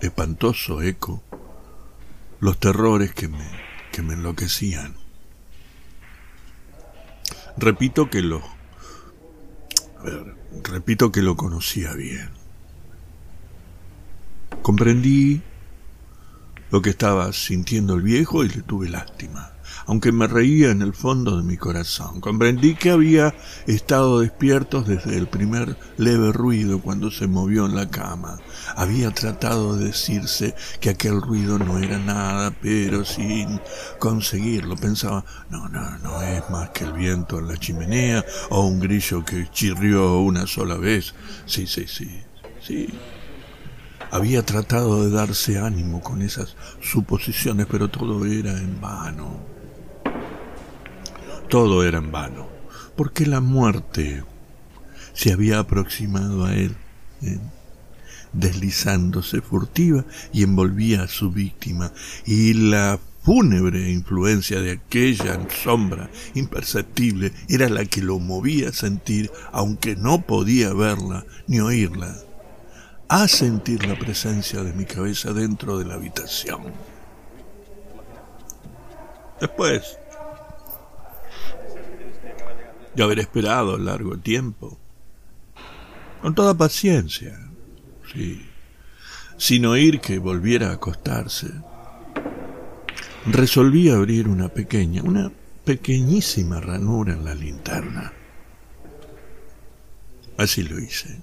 espantoso 0.00 0.80
eco, 0.80 1.22
los 2.38 2.58
terrores 2.58 3.12
que 3.14 3.26
me, 3.26 3.50
que 3.90 4.02
me 4.02 4.14
enloquecían. 4.14 5.01
Repito 7.56 8.10
que 8.10 8.22
lo... 8.22 8.42
repito 10.64 11.12
que 11.12 11.22
lo 11.22 11.36
conocía 11.36 11.92
bien. 11.94 12.30
Comprendí 14.62 15.42
lo 16.70 16.82
que 16.82 16.90
estaba 16.90 17.32
sintiendo 17.32 17.94
el 17.94 18.02
viejo 18.02 18.44
y 18.44 18.48
le 18.48 18.62
tuve 18.62 18.88
lástima 18.88 19.52
aunque 19.86 20.12
me 20.12 20.26
reía 20.26 20.70
en 20.70 20.82
el 20.82 20.92
fondo 20.92 21.36
de 21.36 21.42
mi 21.42 21.56
corazón. 21.56 22.20
Comprendí 22.20 22.74
que 22.74 22.90
había 22.90 23.34
estado 23.66 24.20
despierto 24.20 24.82
desde 24.82 25.16
el 25.16 25.26
primer 25.26 25.76
leve 25.96 26.32
ruido 26.32 26.80
cuando 26.80 27.10
se 27.10 27.26
movió 27.26 27.66
en 27.66 27.74
la 27.74 27.88
cama. 27.88 28.38
Había 28.76 29.10
tratado 29.10 29.76
de 29.76 29.86
decirse 29.86 30.54
que 30.80 30.90
aquel 30.90 31.20
ruido 31.20 31.58
no 31.58 31.78
era 31.78 31.98
nada, 31.98 32.54
pero 32.60 33.04
sin 33.04 33.60
conseguirlo. 33.98 34.76
Pensaba, 34.76 35.24
no, 35.50 35.68
no, 35.68 35.98
no 35.98 36.22
es 36.22 36.48
más 36.50 36.70
que 36.70 36.84
el 36.84 36.92
viento 36.92 37.38
en 37.38 37.48
la 37.48 37.56
chimenea 37.56 38.24
o 38.50 38.66
un 38.66 38.80
grillo 38.80 39.24
que 39.24 39.48
chirrió 39.50 40.20
una 40.20 40.46
sola 40.46 40.76
vez. 40.76 41.14
Sí, 41.46 41.66
sí, 41.66 41.86
sí, 41.86 42.22
sí. 42.60 42.88
Había 44.10 44.44
tratado 44.44 45.04
de 45.04 45.10
darse 45.10 45.58
ánimo 45.58 46.02
con 46.02 46.20
esas 46.20 46.54
suposiciones, 46.82 47.66
pero 47.70 47.88
todo 47.88 48.26
era 48.26 48.52
en 48.52 48.78
vano 48.78 49.51
todo 51.52 51.84
era 51.84 51.98
en 51.98 52.10
vano, 52.10 52.48
porque 52.96 53.26
la 53.26 53.42
muerte 53.42 54.24
se 55.12 55.34
había 55.34 55.58
aproximado 55.58 56.46
a 56.46 56.54
él, 56.54 56.74
¿eh? 57.20 57.38
deslizándose 58.32 59.42
furtiva 59.42 60.06
y 60.32 60.44
envolvía 60.44 61.02
a 61.02 61.08
su 61.08 61.30
víctima, 61.30 61.92
y 62.24 62.54
la 62.54 62.98
fúnebre 63.22 63.90
influencia 63.90 64.62
de 64.62 64.70
aquella 64.70 65.46
sombra 65.62 66.08
imperceptible 66.34 67.34
era 67.50 67.68
la 67.68 67.84
que 67.84 68.00
lo 68.00 68.18
movía 68.18 68.70
a 68.70 68.72
sentir, 68.72 69.30
aunque 69.52 69.94
no 69.94 70.22
podía 70.22 70.72
verla 70.72 71.26
ni 71.48 71.60
oírla, 71.60 72.16
a 73.08 73.28
sentir 73.28 73.84
la 73.84 73.98
presencia 73.98 74.62
de 74.62 74.72
mi 74.72 74.86
cabeza 74.86 75.34
dentro 75.34 75.76
de 75.76 75.84
la 75.84 75.96
habitación. 75.96 76.62
Después 79.38 79.98
de 82.94 83.02
haber 83.02 83.18
esperado 83.18 83.78
largo 83.78 84.18
tiempo, 84.18 84.78
con 86.20 86.34
toda 86.34 86.54
paciencia, 86.54 87.38
sí, 88.12 88.46
sin 89.36 89.66
oír 89.66 90.00
que 90.00 90.18
volviera 90.18 90.70
a 90.70 90.74
acostarse, 90.74 91.50
resolví 93.26 93.90
abrir 93.90 94.28
una 94.28 94.48
pequeña, 94.48 95.02
una 95.02 95.32
pequeñísima 95.64 96.60
ranura 96.60 97.14
en 97.14 97.24
la 97.24 97.34
linterna. 97.34 98.12
Así 100.36 100.62
lo 100.62 100.78
hice. 100.78 101.20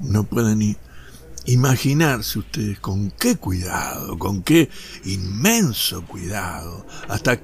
No 0.00 0.24
pueden 0.24 0.58
ni 0.58 0.76
imaginarse 1.46 2.38
ustedes 2.38 2.78
con 2.80 3.10
qué 3.12 3.36
cuidado, 3.36 4.18
con 4.18 4.42
qué 4.42 4.68
inmenso 5.04 6.04
cuidado, 6.06 6.86
hasta 7.08 7.40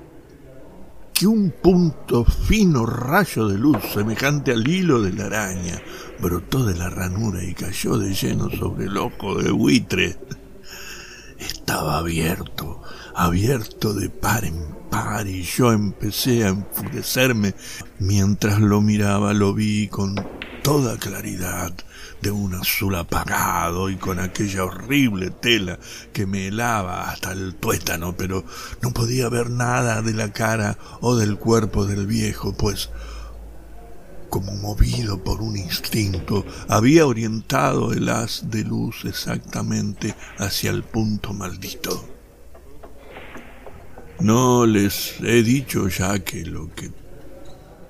que 1.18 1.26
un 1.26 1.50
punto 1.50 2.24
fino 2.24 2.86
rayo 2.86 3.48
de 3.48 3.58
luz 3.58 3.78
semejante 3.92 4.52
al 4.52 4.68
hilo 4.68 5.02
de 5.02 5.12
la 5.12 5.24
araña 5.24 5.82
brotó 6.20 6.64
de 6.64 6.76
la 6.76 6.90
ranura 6.90 7.42
y 7.42 7.54
cayó 7.54 7.98
de 7.98 8.14
lleno 8.14 8.48
sobre 8.50 8.84
el 8.84 8.96
ojo 8.96 9.34
de 9.34 9.50
buitre. 9.50 10.16
Estaba 11.40 11.98
abierto, 11.98 12.82
abierto 13.16 13.94
de 13.94 14.10
par 14.10 14.44
en 14.44 14.76
par 14.90 15.26
y 15.26 15.42
yo 15.42 15.72
empecé 15.72 16.44
a 16.44 16.50
enfurecerme. 16.50 17.56
Mientras 17.98 18.60
lo 18.60 18.80
miraba 18.80 19.34
lo 19.34 19.54
vi 19.54 19.88
con 19.88 20.14
toda 20.62 20.98
claridad 20.98 21.72
de 22.22 22.30
un 22.30 22.54
azul 22.54 22.94
apagado 22.94 23.90
y 23.90 23.96
con 23.96 24.18
aquella 24.18 24.64
horrible 24.64 25.30
tela 25.30 25.78
que 26.12 26.26
me 26.26 26.48
helaba 26.48 27.10
hasta 27.10 27.32
el 27.32 27.54
tuétano, 27.54 28.16
pero 28.16 28.44
no 28.82 28.92
podía 28.92 29.28
ver 29.28 29.50
nada 29.50 30.02
de 30.02 30.14
la 30.14 30.32
cara 30.32 30.78
o 31.00 31.16
del 31.16 31.36
cuerpo 31.36 31.86
del 31.86 32.06
viejo, 32.06 32.52
pues 32.56 32.90
como 34.28 34.54
movido 34.56 35.22
por 35.22 35.40
un 35.40 35.56
instinto, 35.56 36.44
había 36.68 37.06
orientado 37.06 37.92
el 37.92 38.08
haz 38.08 38.50
de 38.50 38.64
luz 38.64 39.04
exactamente 39.04 40.14
hacia 40.38 40.70
el 40.70 40.82
punto 40.82 41.32
maldito. 41.32 42.04
No 44.20 44.66
les 44.66 45.14
he 45.20 45.42
dicho 45.42 45.88
ya 45.88 46.18
que 46.18 46.44
lo 46.44 46.74
que 46.74 46.90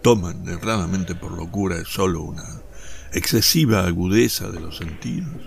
toman 0.02 0.46
erradamente 0.48 1.14
por 1.14 1.32
locura 1.32 1.78
es 1.78 1.88
solo 1.88 2.22
una 2.22 2.57
excesiva 3.12 3.86
agudeza 3.86 4.50
de 4.50 4.60
los 4.60 4.76
sentidos. 4.76 5.42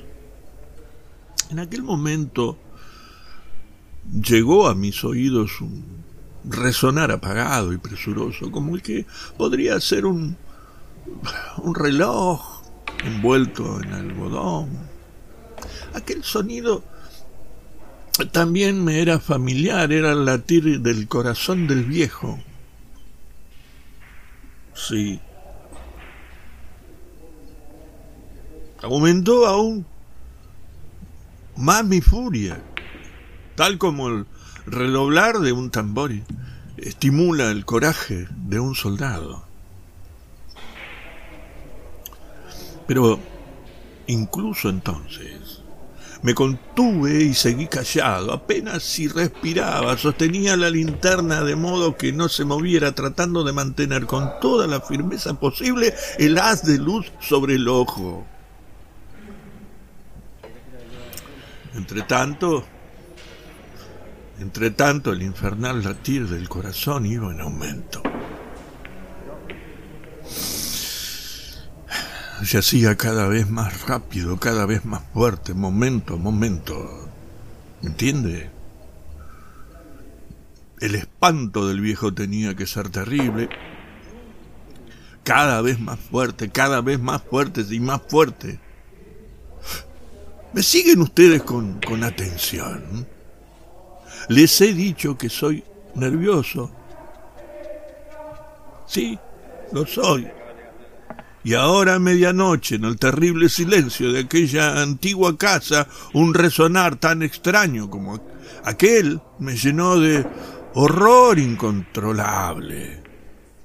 En 1.50 1.60
aquel 1.60 1.84
momento 1.84 2.58
llegó 4.12 4.68
a 4.68 4.76
mis 4.76 5.04
oídos 5.04 5.62
un 5.62 6.02
resonar 6.44 7.12
apagado 7.12 7.74
y 7.74 7.78
presuroso, 7.78 8.52
como 8.52 8.76
el 8.76 8.82
que 8.82 9.06
podría 9.38 9.80
ser 9.80 10.06
un, 10.06 10.38
un 11.58 11.76
reloj 11.76 12.62
envuelto 13.04 13.82
en 13.82 13.94
algodón. 13.94 14.70
Aquel 15.94 16.24
sonido 16.24 16.84
también 18.32 18.84
me 18.84 19.02
era 19.02 19.20
familiar, 19.20 19.92
era 19.92 20.12
el 20.12 20.26
latir 20.26 20.82
del 20.82 21.08
corazón 21.08 21.68
del 21.68 21.84
viejo. 21.84 22.40
Sí, 24.74 25.20
aumentó 28.82 29.46
aún 29.46 29.86
más 31.56 31.86
mi 31.86 32.02
furia, 32.02 32.62
tal 33.56 33.78
como 33.78 34.08
el 34.10 34.26
reloblar 34.66 35.40
de 35.40 35.52
un 35.52 35.70
tambor 35.70 36.12
estimula 36.78 37.52
el 37.52 37.66
coraje 37.66 38.28
de 38.48 38.60
un 38.60 38.76
soldado. 38.76 39.46
Pero 42.88 43.20
incluso 44.08 44.70
entonces 44.70 45.62
me 46.24 46.36
contuve 46.36 47.24
y 47.24 47.34
seguí 47.34 47.68
callado, 47.68 48.32
apenas 48.32 48.84
si 48.84 49.08
respiraba, 49.08 49.98
sostenía 49.98 50.56
la 50.56 50.70
linterna 50.70 51.42
de 51.44 51.56
modo 51.56 51.98
que 51.98 52.12
no 52.12 52.30
se 52.30 52.46
moviera, 52.46 52.94
tratando 52.94 53.44
de 53.44 53.54
mantener 53.54 54.06
con 54.06 54.30
toda 54.40 54.68
la 54.68 54.82
firmeza 54.82 55.40
posible 55.40 55.94
el 56.20 56.38
haz 56.38 56.64
de 56.64 56.78
luz 56.78 57.12
sobre 57.20 57.56
el 57.56 57.68
ojo. 57.68 58.26
Entre 61.74 62.02
tanto, 62.02 62.66
entre 64.40 64.72
tanto, 64.72 65.12
el 65.12 65.22
infernal 65.22 65.84
latir 65.84 66.28
del 66.28 66.50
corazón 66.50 67.06
iba 67.06 67.32
en 67.32 67.42
aumento. 67.42 68.02
Se 72.44 72.58
hacía 72.58 72.98
cada 72.98 73.28
vez 73.28 73.48
más 73.50 73.86
rápido, 73.86 74.40
cada 74.40 74.66
vez 74.66 74.84
más 74.84 75.04
fuerte, 75.14 75.54
momento 75.54 76.16
a 76.16 76.18
momento. 76.18 77.08
¿Me 77.82 77.90
entiende? 77.90 78.50
El 80.80 80.96
espanto 80.96 81.68
del 81.68 81.80
viejo 81.80 82.12
tenía 82.12 82.56
que 82.56 82.66
ser 82.66 82.90
terrible. 82.90 83.48
Cada 85.24 85.62
vez 85.62 85.80
más 85.80 86.00
fuerte, 86.00 86.50
cada 86.50 86.82
vez 86.82 87.00
más 87.00 87.22
fuerte 87.22 87.64
y 87.70 87.80
más 87.80 88.02
fuerte. 88.08 88.60
¿Me 90.54 90.64
siguen 90.64 91.02
ustedes 91.02 91.44
con, 91.44 91.80
con 91.80 92.04
atención? 92.04 93.08
Les 94.28 94.60
he 94.60 94.74
dicho 94.74 95.18
que 95.18 95.30
soy 95.30 95.64
nervioso. 95.96 96.70
Sí, 98.86 99.18
lo 99.72 99.86
soy. 99.86 100.28
Y 101.46 101.54
ahora 101.54 101.96
a 101.96 102.00
medianoche, 102.00 102.76
en 102.76 102.84
el 102.84 102.98
terrible 102.98 103.48
silencio 103.48 104.12
de 104.12 104.20
aquella 104.20 104.82
antigua 104.82 105.38
casa, 105.38 105.88
un 106.14 106.34
resonar 106.34 106.98
tan 106.98 107.24
extraño 107.24 107.90
como 107.90 108.22
aquel 108.66 109.22
me 109.40 109.56
llenó 109.56 110.00
de 110.00 110.26
horror 110.74 111.40
incontrolable. 111.40 113.02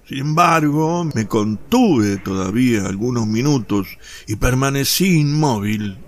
Sin 0.09 0.18
embargo, 0.18 1.05
me 1.12 1.27
contuve 1.27 2.18
todavía 2.18 2.87
algunos 2.87 3.27
minutos 3.27 3.88
y 4.29 4.37
permanecí 4.37 5.18
inmóvil 5.18 5.99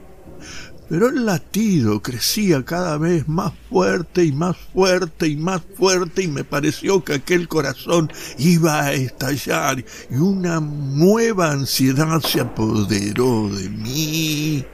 pero 0.88 1.08
el 1.08 1.26
latido 1.26 2.02
crecía 2.02 2.64
cada 2.64 2.96
vez 2.96 3.28
más 3.28 3.52
fuerte 3.68 4.24
y 4.24 4.32
más 4.32 4.56
fuerte 4.56 5.28
y 5.28 5.36
más 5.36 5.60
fuerte 5.76 6.22
y 6.22 6.28
me 6.28 6.44
pareció 6.44 7.04
que 7.04 7.14
aquel 7.14 7.46
corazón 7.46 8.10
iba 8.38 8.80
a 8.80 8.92
estallar 8.94 9.84
y 10.10 10.14
una 10.14 10.60
nueva 10.60 11.52
ansiedad 11.52 12.20
se 12.20 12.40
apoderó 12.40 13.50
de 13.50 13.68
mí. 13.68 14.64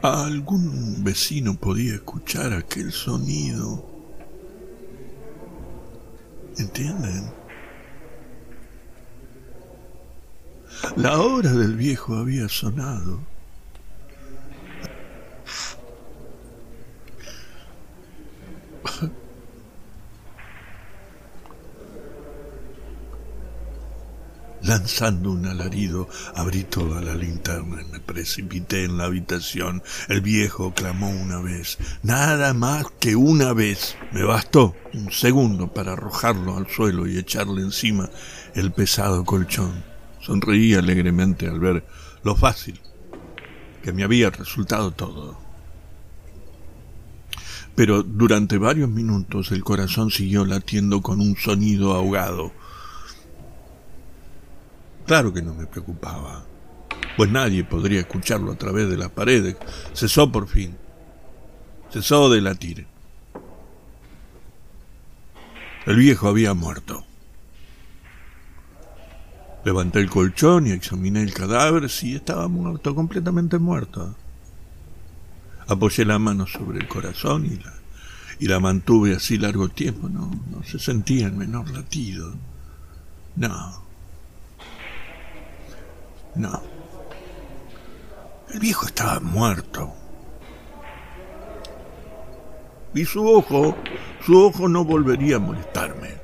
Algún 0.00 1.02
vecino 1.04 1.54
podía 1.54 1.94
escuchar 1.94 2.52
aquel 2.52 2.92
sonido. 2.92 3.84
¿Entienden? 6.56 7.43
La 10.96 11.18
hora 11.18 11.52
del 11.52 11.76
viejo 11.76 12.16
había 12.16 12.48
sonado. 12.48 13.20
Lanzando 24.62 25.30
un 25.30 25.44
alarido, 25.46 26.08
abrí 26.34 26.64
toda 26.64 27.02
la 27.02 27.14
linterna 27.14 27.82
y 27.82 27.92
me 27.92 28.00
precipité 28.00 28.84
en 28.84 28.96
la 28.96 29.04
habitación. 29.04 29.82
El 30.08 30.22
viejo 30.22 30.72
clamó 30.72 31.10
una 31.10 31.38
vez, 31.40 31.76
nada 32.02 32.54
más 32.54 32.86
que 32.98 33.14
una 33.14 33.52
vez. 33.52 33.96
Me 34.12 34.22
bastó 34.22 34.74
un 34.94 35.12
segundo 35.12 35.72
para 35.74 35.92
arrojarlo 35.92 36.56
al 36.56 36.66
suelo 36.70 37.06
y 37.06 37.18
echarle 37.18 37.60
encima 37.60 38.08
el 38.54 38.72
pesado 38.72 39.24
colchón. 39.24 39.93
Sonreí 40.24 40.74
alegremente 40.74 41.46
al 41.46 41.60
ver 41.60 41.86
lo 42.22 42.34
fácil 42.34 42.80
que 43.82 43.92
me 43.92 44.02
había 44.02 44.30
resultado 44.30 44.90
todo. 44.90 45.38
Pero 47.74 48.02
durante 48.02 48.56
varios 48.56 48.88
minutos 48.88 49.52
el 49.52 49.62
corazón 49.62 50.10
siguió 50.10 50.46
latiendo 50.46 51.02
con 51.02 51.20
un 51.20 51.36
sonido 51.36 51.92
ahogado. 51.92 52.52
Claro 55.06 55.34
que 55.34 55.42
no 55.42 55.54
me 55.54 55.66
preocupaba, 55.66 56.46
pues 57.18 57.30
nadie 57.30 57.62
podría 57.62 58.00
escucharlo 58.00 58.52
a 58.52 58.56
través 58.56 58.88
de 58.88 58.96
las 58.96 59.10
paredes. 59.10 59.56
Cesó 59.92 60.32
por 60.32 60.48
fin. 60.48 60.78
Cesó 61.92 62.30
de 62.30 62.40
latir. 62.40 62.86
El 65.84 65.96
viejo 65.96 66.28
había 66.28 66.54
muerto. 66.54 67.04
Levanté 69.64 70.00
el 70.00 70.10
colchón 70.10 70.66
y 70.66 70.72
examiné 70.72 71.22
el 71.22 71.32
cadáver. 71.32 71.88
Sí, 71.88 72.14
estaba 72.14 72.48
muerto, 72.48 72.94
completamente 72.94 73.58
muerto. 73.58 74.14
Apoyé 75.66 76.04
la 76.04 76.18
mano 76.18 76.46
sobre 76.46 76.78
el 76.78 76.88
corazón 76.88 77.46
y 77.46 77.56
la, 77.56 77.72
y 78.38 78.46
la 78.46 78.60
mantuve 78.60 79.14
así 79.14 79.38
largo 79.38 79.70
tiempo. 79.70 80.08
No, 80.08 80.30
no 80.50 80.62
se 80.64 80.78
sentía 80.78 81.26
el 81.26 81.32
menor 81.32 81.70
latido. 81.70 82.34
No. 83.36 83.82
No. 86.34 86.62
El 88.52 88.60
viejo 88.60 88.86
estaba 88.86 89.18
muerto. 89.20 89.94
Y 92.94 93.04
su 93.06 93.26
ojo, 93.26 93.76
su 94.24 94.38
ojo 94.38 94.68
no 94.68 94.84
volvería 94.84 95.36
a 95.36 95.40
molestarme. 95.40 96.23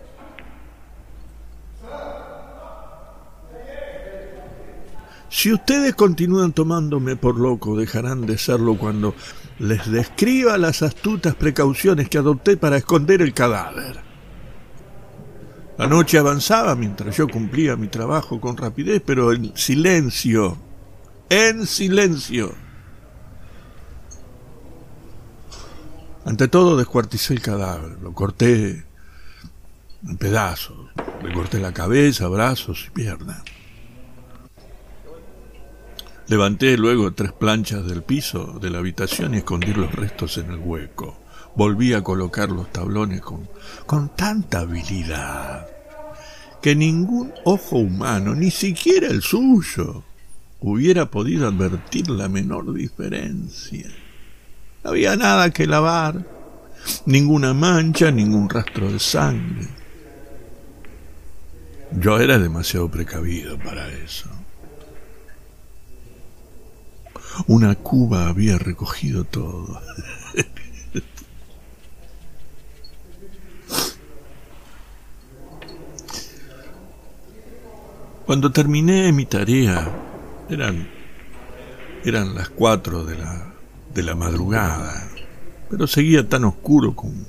Si 5.40 5.50
ustedes 5.50 5.94
continúan 5.94 6.52
tomándome 6.52 7.16
por 7.16 7.40
loco, 7.40 7.74
dejarán 7.74 8.26
de 8.26 8.36
serlo 8.36 8.76
cuando 8.76 9.14
les 9.58 9.90
describa 9.90 10.58
las 10.58 10.82
astutas 10.82 11.34
precauciones 11.34 12.10
que 12.10 12.18
adopté 12.18 12.58
para 12.58 12.76
esconder 12.76 13.22
el 13.22 13.32
cadáver. 13.32 14.02
La 15.78 15.86
noche 15.86 16.18
avanzaba 16.18 16.76
mientras 16.76 17.16
yo 17.16 17.26
cumplía 17.26 17.74
mi 17.76 17.88
trabajo 17.88 18.38
con 18.38 18.58
rapidez, 18.58 19.02
pero 19.02 19.32
en 19.32 19.56
silencio, 19.56 20.58
en 21.30 21.66
silencio. 21.66 22.54
Ante 26.26 26.48
todo 26.48 26.76
descuarticé 26.76 27.32
el 27.32 27.40
cadáver, 27.40 27.96
lo 28.02 28.12
corté 28.12 28.84
en 30.06 30.18
pedazos, 30.18 30.90
le 31.24 31.32
corté 31.32 31.60
la 31.60 31.72
cabeza, 31.72 32.28
brazos 32.28 32.88
y 32.88 32.90
piernas. 32.90 33.42
Levanté 36.30 36.78
luego 36.78 37.12
tres 37.12 37.32
planchas 37.32 37.84
del 37.88 38.04
piso 38.04 38.60
de 38.62 38.70
la 38.70 38.78
habitación 38.78 39.34
y 39.34 39.38
escondí 39.38 39.74
los 39.74 39.92
restos 39.92 40.38
en 40.38 40.52
el 40.52 40.58
hueco. 40.58 41.18
Volví 41.56 41.92
a 41.92 42.04
colocar 42.04 42.50
los 42.50 42.70
tablones 42.70 43.20
con, 43.20 43.48
con 43.84 44.14
tanta 44.14 44.60
habilidad 44.60 45.66
que 46.62 46.76
ningún 46.76 47.32
ojo 47.44 47.78
humano, 47.78 48.36
ni 48.36 48.52
siquiera 48.52 49.08
el 49.08 49.22
suyo, 49.22 50.04
hubiera 50.60 51.10
podido 51.10 51.48
advertir 51.48 52.08
la 52.08 52.28
menor 52.28 52.72
diferencia. 52.74 53.90
No 54.84 54.90
había 54.90 55.16
nada 55.16 55.50
que 55.50 55.66
lavar, 55.66 56.24
ninguna 57.06 57.54
mancha, 57.54 58.12
ningún 58.12 58.48
rastro 58.48 58.92
de 58.92 59.00
sangre. 59.00 59.66
Yo 61.90 62.20
era 62.20 62.38
demasiado 62.38 62.88
precavido 62.88 63.58
para 63.58 63.88
eso. 63.88 64.30
Una 67.46 67.74
cuba 67.74 68.28
había 68.28 68.58
recogido 68.58 69.24
todo. 69.24 69.80
Cuando 78.26 78.52
terminé 78.52 79.12
mi 79.12 79.26
tarea, 79.26 79.90
eran, 80.48 80.88
eran 82.04 82.34
las 82.34 82.48
cuatro 82.48 83.04
de 83.04 83.18
la, 83.18 83.52
de 83.92 84.02
la 84.04 84.14
madrugada, 84.14 85.08
pero 85.68 85.88
seguía 85.88 86.28
tan 86.28 86.44
oscuro 86.44 86.94
como, 86.94 87.24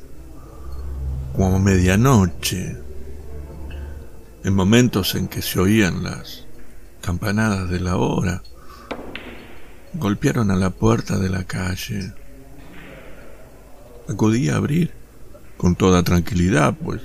como 1.36 1.60
medianoche, 1.60 2.78
en 4.43 4.54
momentos 4.54 5.15
en 5.15 5.28
que 5.28 5.41
se 5.41 5.60
oían 5.60 6.04
las 6.04 6.45
campanadas 7.02 7.69
de 7.69 7.80
la 7.80 7.97
hora 7.97 8.43
golpearon 9.93 10.51
a 10.51 10.56
la 10.56 10.69
puerta 10.69 11.17
de 11.17 11.30
la 11.30 11.43
calle. 11.43 12.13
Acudí 14.08 14.49
a 14.49 14.56
abrir 14.56 14.91
con 15.58 15.75
toda 15.75 16.04
tranquilidad, 16.04 16.75
pues, 16.75 17.01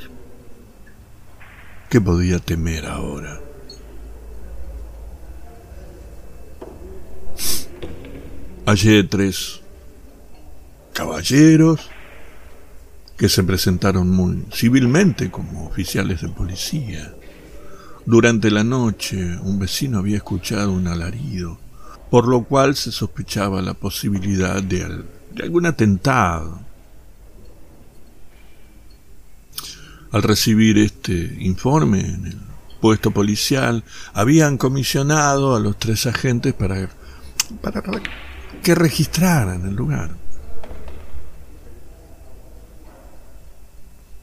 ¿qué 1.91 2.01
podía 2.01 2.39
temer 2.39 2.87
ahora? 2.87 3.41
Hallé 8.65 9.05
tres 9.05 9.61
caballeros 10.93 11.91
que 13.17 13.29
se 13.29 13.45
presentaron 13.45 14.11
muy 14.11 14.45
civilmente 14.53 15.31
como 15.31 15.67
oficiales 15.67 16.23
de 16.23 16.29
policía. 16.29 17.15
Durante 18.05 18.51
la 18.51 18.65
noche 18.65 19.39
un 19.43 19.59
vecino 19.59 19.99
había 19.99 20.17
escuchado 20.17 20.73
un 20.73 20.89
alarido 20.89 21.59
por 22.11 22.29
lo 22.29 22.45
cual 22.45 22.77
se 22.77 22.93
sospechaba 22.93 23.63
la 23.63 23.75
posibilidad 23.75 24.63
de, 24.63 25.05
algún 25.43 25.67
atentado. 25.67 26.61
Al 30.13 30.23
recibir 30.23 30.79
este 30.79 31.37
informe 31.41 32.01
en 32.01 32.27
el 32.27 32.39
puesto 32.81 33.11
policial, 33.11 33.85
habían 34.15 34.57
comisionado 34.57 35.57
a 35.57 35.61
los 35.61 35.79
tres 35.79 36.07
agentes 36.07 36.55
para, 36.55 36.89
para 37.61 37.83
que 38.63 38.75
registraran 38.75 39.67
el 39.67 39.75
lugar. 39.75 40.11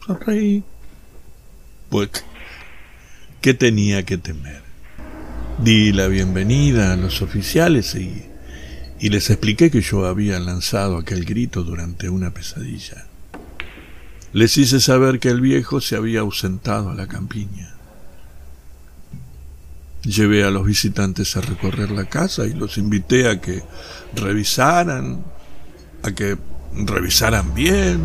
Sonreí. 0.06 0.64
Pues, 1.90 2.10
¿qué 3.42 3.54
tenía 3.54 4.04
que 4.04 4.18
temer? 4.18 4.64
Di 5.60 5.94
la 5.94 6.08
bienvenida 6.08 6.92
a 6.92 6.98
los 6.98 7.22
oficiales 7.22 7.96
y, 7.96 8.30
les 9.00 9.30
expliqué 9.30 9.70
que 9.70 9.82
yo 9.82 10.06
había 10.06 10.40
lanzado 10.40 10.98
aquel 10.98 11.26
grito 11.26 11.64
durante 11.64 12.10
una 12.10 12.32
pesadilla. 12.32 13.06
Les 14.34 14.58
hice 14.58 14.82
saber 14.82 15.20
que 15.20 15.30
el 15.30 15.42
viejo 15.42 15.80
se 15.80 15.96
había 15.96 16.22
ausentado 16.22 16.90
a 16.90 16.96
la 16.96 17.08
campiña. 17.08 17.76
Llevé 20.04 20.44
a 20.44 20.52
los 20.52 20.66
visitantes 20.66 21.38
a 21.38 21.42
recorrer 21.42 21.92
la 21.92 22.06
casa 22.06 22.46
y 22.46 22.54
los 22.54 22.78
invité 22.78 23.30
a 23.30 23.40
que 23.40 23.64
revisaran, 24.16 25.24
a 26.02 26.12
que 26.12 26.38
revisaran 26.74 27.54
bien. 27.54 28.02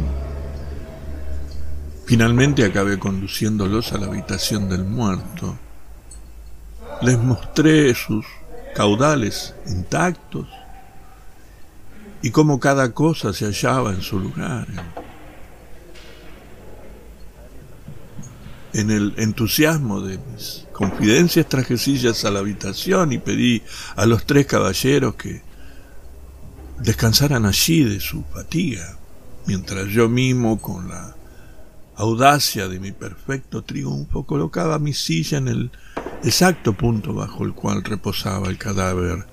Finalmente 2.05 2.65
acabé 2.65 2.99
conduciéndolos 2.99 3.93
a 3.93 3.99
la 3.99 4.07
habitación 4.07 4.69
del 4.69 4.85
muerto 4.85 5.59
les 7.03 7.19
mostré 7.19 7.95
sus 7.95 8.25
caudales 8.75 9.55
intactos 9.67 10.47
y 12.23 12.31
cómo 12.31 12.59
cada 12.59 12.93
cosa 12.93 13.33
se 13.33 13.47
hallaba 13.47 13.93
en 13.93 14.03
su 14.03 14.19
lugar. 14.19 14.67
En 18.73 18.91
el 18.91 19.15
entusiasmo 19.17 20.01
de 20.01 20.19
mis 20.19 20.67
confidencias 20.73 21.49
traje 21.49 21.79
sillas 21.79 22.25
a 22.25 22.31
la 22.31 22.41
habitación 22.41 23.13
y 23.13 23.19
pedí 23.19 23.63
a 23.97 24.07
los 24.07 24.25
tres 24.27 24.47
caballeros 24.47 25.15
que 25.15 25.43
descansaran 26.79 27.47
allí 27.47 27.83
de 27.85 28.01
su 28.01 28.23
fatiga, 28.25 28.97
mientras 29.47 29.89
yo 29.89 30.09
mismo 30.09 30.61
con 30.61 30.89
la 30.89 31.17
audacia 31.97 32.69
de 32.69 32.79
mi 32.79 32.93
perfecto 32.93 33.63
triunfo 33.63 34.25
colocaba 34.25 34.79
mi 34.79 34.93
silla 34.93 35.39
en 35.39 35.49
el 35.49 35.71
exacto 36.23 36.73
punto 36.73 37.15
bajo 37.15 37.45
el 37.45 37.55
cual 37.55 37.85
reposaba 37.85 38.49
el 38.49 38.59
cadáver 38.59 39.27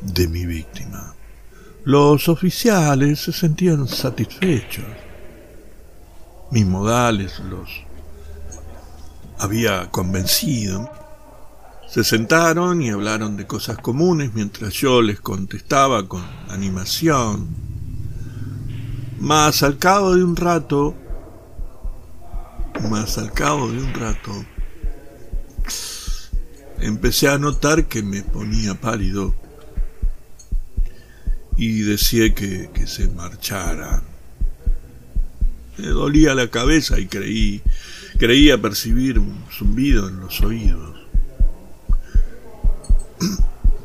de 0.00 0.28
mi 0.28 0.46
víctima. 0.46 1.14
Los 1.84 2.28
oficiales 2.28 3.20
se 3.20 3.32
sentían 3.32 3.88
satisfechos. 3.88 4.84
Mis 6.50 6.66
modales 6.66 7.40
los 7.40 7.68
había 9.38 9.90
convencido. 9.90 10.90
Se 11.88 12.04
sentaron 12.04 12.82
y 12.82 12.90
hablaron 12.90 13.36
de 13.36 13.46
cosas 13.46 13.78
comunes 13.78 14.32
mientras 14.34 14.74
yo 14.74 15.02
les 15.02 15.20
contestaba 15.20 16.06
con 16.06 16.22
animación. 16.48 17.48
Mas 19.18 19.62
al 19.62 19.78
cabo 19.78 20.14
de 20.14 20.22
un 20.22 20.36
rato, 20.36 20.94
más 22.90 23.18
al 23.18 23.32
cabo 23.32 23.68
de 23.70 23.78
un 23.82 23.92
rato, 23.92 24.32
empecé 26.80 27.28
a 27.28 27.38
notar 27.38 27.86
que 27.86 28.02
me 28.02 28.22
ponía 28.22 28.74
pálido 28.74 29.34
y 31.56 31.80
decía 31.80 32.34
que, 32.34 32.70
que 32.72 32.86
se 32.86 33.08
marchara. 33.08 34.02
Me 35.76 35.88
dolía 35.88 36.34
la 36.34 36.48
cabeza 36.48 36.98
y 36.98 37.06
creí, 37.06 37.62
creía 38.18 38.60
percibir 38.60 39.18
un 39.18 39.44
zumbido 39.50 40.08
en 40.08 40.20
los 40.20 40.40
oídos. 40.40 40.96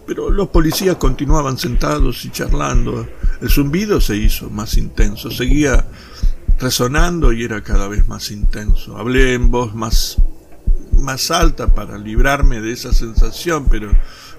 Pero 0.08 0.30
los 0.30 0.50
policías 0.50 0.98
continuaban 0.98 1.58
sentados 1.58 2.24
y 2.26 2.30
charlando. 2.30 3.08
El 3.42 3.50
zumbido 3.50 4.00
se 4.00 4.16
hizo 4.16 4.50
más 4.50 4.78
intenso, 4.78 5.32
seguía 5.32 5.86
resonando 6.60 7.34
y 7.34 7.44
era 7.44 7.62
cada 7.62 7.88
vez 7.88 8.08
más 8.08 8.32
intenso. 8.32 8.98
Hablé 8.98 9.34
en 9.34 9.52
voz 9.52 9.74
más 9.76 10.18
más 11.06 11.32
alta 11.32 11.74
para 11.74 11.98
librarme 11.98 12.60
de 12.60 12.74
esa 12.74 12.92
sensación, 12.92 13.68
pero 13.70 13.90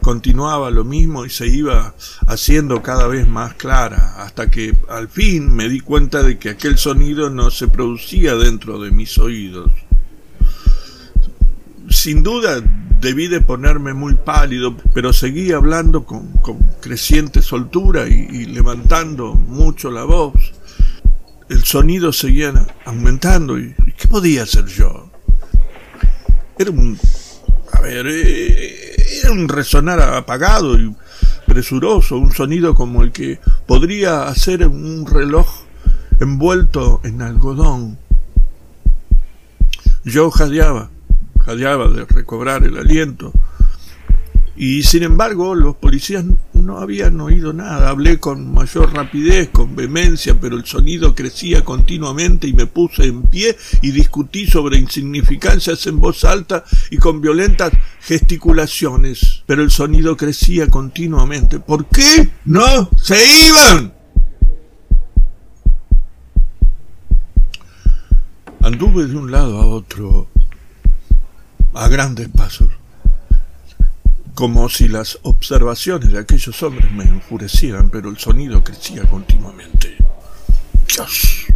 continuaba 0.03 0.71
lo 0.71 0.85
mismo 0.85 1.25
y 1.25 1.31
se 1.31 1.47
iba 1.47 1.95
haciendo 2.27 2.83
cada 2.83 3.07
vez 3.07 3.27
más 3.27 3.55
clara, 3.55 4.23
hasta 4.23 4.51
que 4.51 4.77
al 4.89 5.09
fin 5.09 5.51
me 5.55 5.69
di 5.69 5.81
cuenta 5.81 6.23
de 6.23 6.39
que 6.39 6.51
aquel 6.51 6.77
sonido 6.77 7.31
no 7.31 7.51
se 7.51 7.69
producía 7.69 8.35
dentro 8.35 8.79
de 8.79 8.91
mis 8.91 9.17
oídos. 9.17 9.73
Sin 11.89 12.23
duda 12.23 12.61
debí 13.01 13.29
de 13.29 13.41
ponerme 13.41 13.95
muy 13.95 14.14
pálido, 14.14 14.77
pero 14.93 15.12
seguí 15.12 15.53
hablando 15.53 16.05
con, 16.05 16.29
creciente 16.83 17.41
soltura 17.41 18.09
y 18.09 18.47
levantando 18.47 19.35
mucho 19.35 19.91
la 19.91 20.05
voz 20.05 20.35
el 21.49 21.64
sonido 21.64 22.12
seguía 22.12 22.67
aumentando. 22.85 23.59
¿Y 23.59 23.75
qué 23.97 24.09
podía 24.09 24.43
hacer 24.43 24.67
yo? 24.67 25.05
Era 26.59 26.70
un. 26.70 26.98
A 27.72 27.80
ver, 27.80 28.07
eh, 28.09 28.96
era 29.22 29.32
un 29.32 29.48
resonar 29.48 30.00
apagado 30.00 30.78
y 30.78 30.94
presuroso, 31.46 32.16
un 32.18 32.32
sonido 32.32 32.74
como 32.74 33.02
el 33.02 33.12
que 33.12 33.38
podría 33.66 34.26
hacer 34.28 34.66
un 34.66 35.07
reloj 35.07 35.46
envuelto 36.18 37.00
en 37.04 37.20
algodón. 37.20 37.98
Yo 40.04 40.30
jadeaba, 40.30 40.90
jadeaba 41.44 41.88
de 41.88 42.04
recobrar 42.07 42.64
el 42.64 42.78
aliento. 42.78 43.32
Y 44.59 44.84
sin 44.84 45.02
embargo, 45.02 45.54
los 45.54 45.76
policías 45.76 46.24
no 46.54 46.78
habían 46.78 47.20
oído 47.20 47.52
nada. 47.52 47.90
Hablé 47.90 48.18
con 48.18 48.54
mayor 48.54 48.94
rapidez, 48.94 49.50
con 49.50 49.76
vehemencia, 49.76 50.40
pero 50.40 50.57
el 50.57 50.64
sonido 50.64 51.14
crecía 51.14 51.62
continuamente 51.62 52.48
y 52.48 52.54
me 52.54 52.66
puse 52.66 53.04
en 53.04 53.22
pie 53.24 53.54
y 53.82 53.90
discutí 53.90 54.46
sobre 54.46 54.78
insignificancias 54.78 55.86
en 55.86 56.00
voz 56.00 56.24
alta 56.24 56.64
y 56.90 56.96
con 56.96 57.20
violentas 57.20 57.70
gesticulaciones. 58.00 59.42
Pero 59.44 59.62
el 59.62 59.70
sonido 59.70 60.16
crecía 60.16 60.68
continuamente. 60.68 61.61
¿Por 61.61 61.86
qué 61.86 62.30
no 62.46 62.88
se 62.96 63.18
iban? 63.48 63.92
Anduve 68.62 69.07
de 69.07 69.16
un 69.16 69.30
lado 69.30 69.61
a 69.61 69.66
otro 69.66 70.28
a 71.74 71.88
grandes 71.88 72.30
pasos 72.30 72.70
como 74.37 74.68
si 74.68 74.87
las 74.87 75.18
observaciones 75.22 76.12
de 76.12 76.18
aquellos 76.18 76.62
hombres 76.62 76.93
me 76.93 77.05
enfurecieran, 77.05 77.89
pero 77.89 78.11
el 78.11 78.18
sonido 78.18 78.62
crecía 78.62 79.03
continuamente. 79.05 79.97
Dios. 80.87 81.47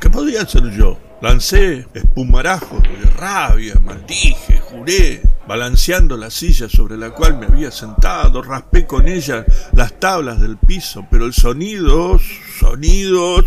¿Qué 0.00 0.08
podía 0.08 0.42
hacer 0.42 0.70
yo? 0.70 1.00
Lancé 1.20 1.88
espumarajos 1.94 2.84
de 2.84 3.10
rabia, 3.16 3.74
maldije, 3.80 4.60
juré, 4.60 5.20
balanceando 5.48 6.16
la 6.16 6.30
silla 6.30 6.68
sobre 6.68 6.96
la 6.96 7.10
cual 7.10 7.36
me 7.38 7.46
había 7.46 7.72
sentado, 7.72 8.40
raspé 8.40 8.86
con 8.86 9.08
ella 9.08 9.44
las 9.72 9.98
tablas 9.98 10.40
del 10.40 10.58
piso, 10.58 11.08
pero 11.10 11.26
el 11.26 11.32
sonido, 11.32 12.20
sonido 12.60 13.42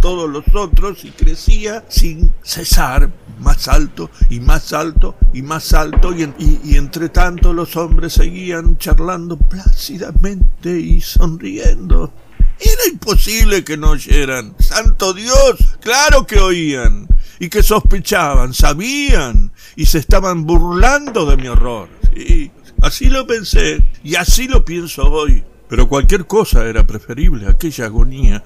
todos 0.00 0.28
los 0.28 0.44
otros 0.54 1.04
y 1.04 1.10
crecía 1.10 1.84
sin 1.88 2.32
cesar 2.42 3.10
más 3.40 3.68
alto 3.68 4.10
y 4.30 4.40
más 4.40 4.72
alto 4.72 5.16
y 5.32 5.42
más 5.42 5.72
alto 5.72 6.12
y, 6.12 6.28
y, 6.64 6.76
entre 6.76 7.08
tanto 7.08 7.52
los 7.52 7.76
hombres 7.76 8.14
seguían 8.14 8.78
charlando 8.78 9.36
plácidamente 9.36 10.78
y 10.78 11.00
sonriendo. 11.00 12.12
Era 12.58 12.88
imposible 12.90 13.62
que 13.62 13.76
no 13.76 13.90
oyeran. 13.90 14.54
Santo 14.58 15.12
Dios, 15.14 15.76
claro 15.80 16.26
que 16.26 16.40
oían 16.40 17.06
y 17.38 17.48
que 17.48 17.62
sospechaban, 17.62 18.52
sabían 18.52 19.52
y 19.76 19.86
se 19.86 19.98
estaban 19.98 20.44
burlando 20.44 21.26
de 21.26 21.36
mi 21.36 21.46
horror. 21.46 21.88
Y 22.16 22.50
así 22.82 23.06
lo 23.06 23.26
pensé 23.26 23.84
y 24.02 24.16
así 24.16 24.48
lo 24.48 24.64
pienso 24.64 25.04
hoy. 25.04 25.44
Pero 25.68 25.88
cualquier 25.88 26.26
cosa 26.26 26.66
era 26.66 26.86
preferible 26.86 27.46
a 27.46 27.50
aquella 27.50 27.86
agonía 27.86 28.42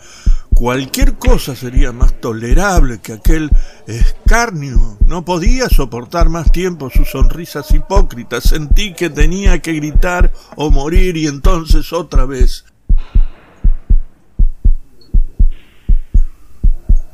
Cualquier 0.55 1.15
cosa 1.15 1.57
sería 1.57 1.93
más 1.93 2.21
tolerable 2.21 3.01
que 3.01 3.15
aquel 3.15 3.51
escarnio. 3.87 4.97
No 5.07 5.25
podía 5.25 5.69
soportar 5.69 6.29
más 6.29 6.53
tiempo 6.53 6.91
sus 6.91 7.11
sonrisas 7.11 7.71
hipócritas. 7.73 8.45
Sentí 8.45 8.95
que 8.95 9.11
tenía 9.11 9.61
que 9.61 9.73
gritar 9.73 10.33
o 10.57 10.71
morir 10.71 11.17
y 11.17 11.27
entonces 11.27 11.93
otra 11.93 12.27
vez. 12.27 12.65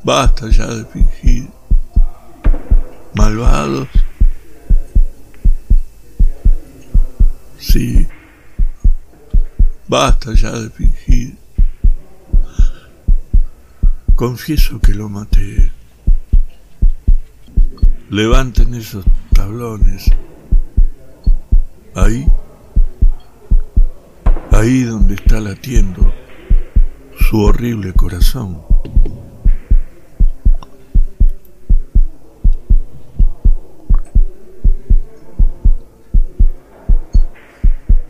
Basta 0.03 0.49
ya 0.49 0.67
de 0.67 0.85
fingir. 0.85 1.47
Malvados. 3.15 3.87
Sí. 7.57 8.07
Basta 9.89 10.35
ya 10.35 10.51
de 10.51 10.69
fingir. 10.69 11.35
Confieso 14.13 14.79
que 14.79 14.93
lo 14.93 15.09
maté. 15.09 15.71
Levanten 18.11 18.75
esos 18.75 19.03
tablones. 19.33 20.05
Ahí, 21.95 22.27
ahí 24.51 24.83
donde 24.83 25.15
está 25.15 25.39
latiendo 25.39 26.13
su 27.17 27.41
horrible 27.41 27.91
corazón. 27.93 28.61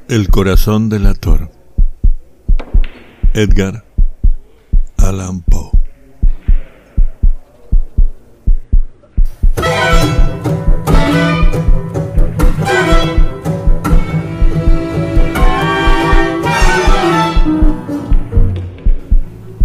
El 0.10 0.28
corazón 0.28 0.90
del 0.90 1.06
ator. 1.06 1.59
Edgar 3.34 3.84
Allan 4.98 5.42
Poe. 5.42 5.70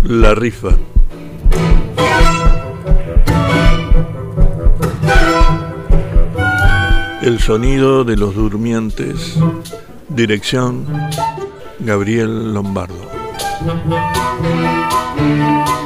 La 0.05 0.35
rifa. 0.35 0.69
El 7.23 7.39
sonido 7.41 8.05
de 8.05 8.17
los 8.17 8.35
durmientes. 8.35 9.39
Dirección 10.11 10.87
Gabriel 11.81 12.53
Lombardo. 12.53 13.04
Thank 13.67 13.87
you. 15.79 15.84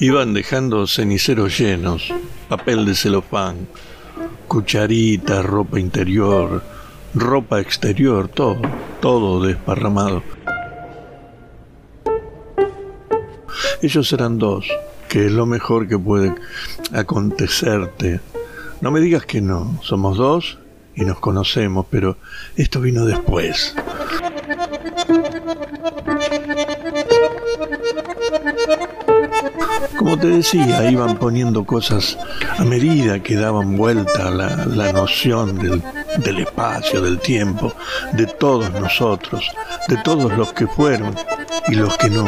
Iban 0.00 0.32
dejando 0.32 0.86
ceniceros 0.86 1.58
llenos, 1.58 2.14
papel 2.48 2.86
de 2.86 2.94
celofán, 2.94 3.66
cucharitas, 4.46 5.44
ropa 5.44 5.80
interior, 5.80 6.62
ropa 7.14 7.58
exterior, 7.58 8.28
todo, 8.28 8.62
todo 9.00 9.44
desparramado. 9.44 10.22
Ellos 13.82 14.12
eran 14.12 14.38
dos, 14.38 14.68
que 15.08 15.26
es 15.26 15.32
lo 15.32 15.46
mejor 15.46 15.88
que 15.88 15.98
puede 15.98 16.32
acontecerte. 16.92 18.20
No 18.80 18.92
me 18.92 19.00
digas 19.00 19.26
que 19.26 19.40
no, 19.40 19.80
somos 19.82 20.16
dos 20.16 20.58
y 20.94 21.04
nos 21.04 21.18
conocemos, 21.18 21.86
pero 21.90 22.18
esto 22.54 22.80
vino 22.80 23.04
después. 23.04 23.74
Como 29.98 30.16
te 30.16 30.28
decía, 30.28 30.88
iban 30.90 31.18
poniendo 31.18 31.64
cosas 31.64 32.16
a 32.56 32.64
medida 32.64 33.20
que 33.20 33.34
daban 33.34 33.76
vuelta 33.76 34.30
la, 34.30 34.64
la 34.64 34.92
noción 34.92 35.58
del, 35.58 35.82
del 36.18 36.38
espacio, 36.38 37.02
del 37.02 37.18
tiempo, 37.18 37.74
de 38.12 38.26
todos 38.26 38.70
nosotros, 38.72 39.50
de 39.88 39.96
todos 39.98 40.32
los 40.38 40.52
que 40.52 40.68
fueron 40.68 41.16
y 41.66 41.74
los 41.74 41.96
que 41.98 42.10
no. 42.10 42.26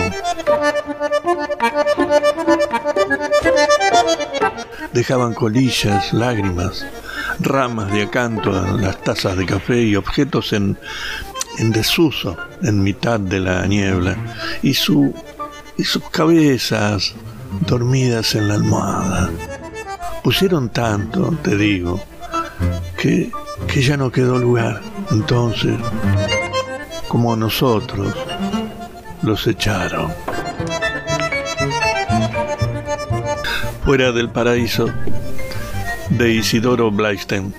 Dejaban 4.93 5.35
colillas, 5.35 6.13
lágrimas, 6.13 6.85
ramas 7.39 7.93
de 7.93 8.03
acanto 8.03 8.51
en 8.67 8.83
las 8.83 9.01
tazas 9.03 9.37
de 9.37 9.47
café 9.47 9.81
y 9.83 9.95
objetos 9.95 10.53
en, 10.53 10.77
en 11.59 11.71
desuso 11.71 12.37
en 12.63 12.83
mitad 12.83 13.21
de 13.21 13.39
la 13.39 13.65
niebla 13.67 14.17
y, 14.63 14.75
su, 14.75 15.15
y 15.77 15.85
sus 15.85 16.03
cabezas 16.11 17.15
dormidas 17.67 18.35
en 18.35 18.49
la 18.49 18.55
almohada. 18.55 19.31
Pusieron 20.23 20.69
tanto, 20.69 21.35
te 21.43 21.57
digo, 21.57 22.01
que, 22.99 23.31
que 23.67 23.83
ya 23.83 23.97
no 23.97 24.11
quedó 24.11 24.39
lugar. 24.39 24.81
Entonces, 25.11 25.79
como 27.09 27.35
nosotros, 27.37 28.15
los 29.23 29.47
echaron. 29.47 30.13
Fuera 33.85 34.13
del 34.13 34.31
paraíso 34.31 34.89
de 36.11 36.33
Isidoro 36.35 36.91
Blaisten. 36.91 37.55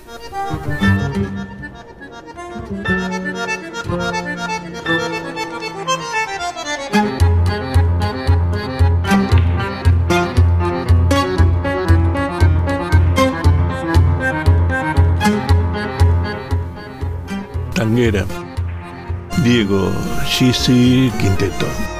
Tanguera, 18.02 18.26
Diego 19.44 19.92
Gisi 20.26 21.12
Quinteto. 21.20 21.91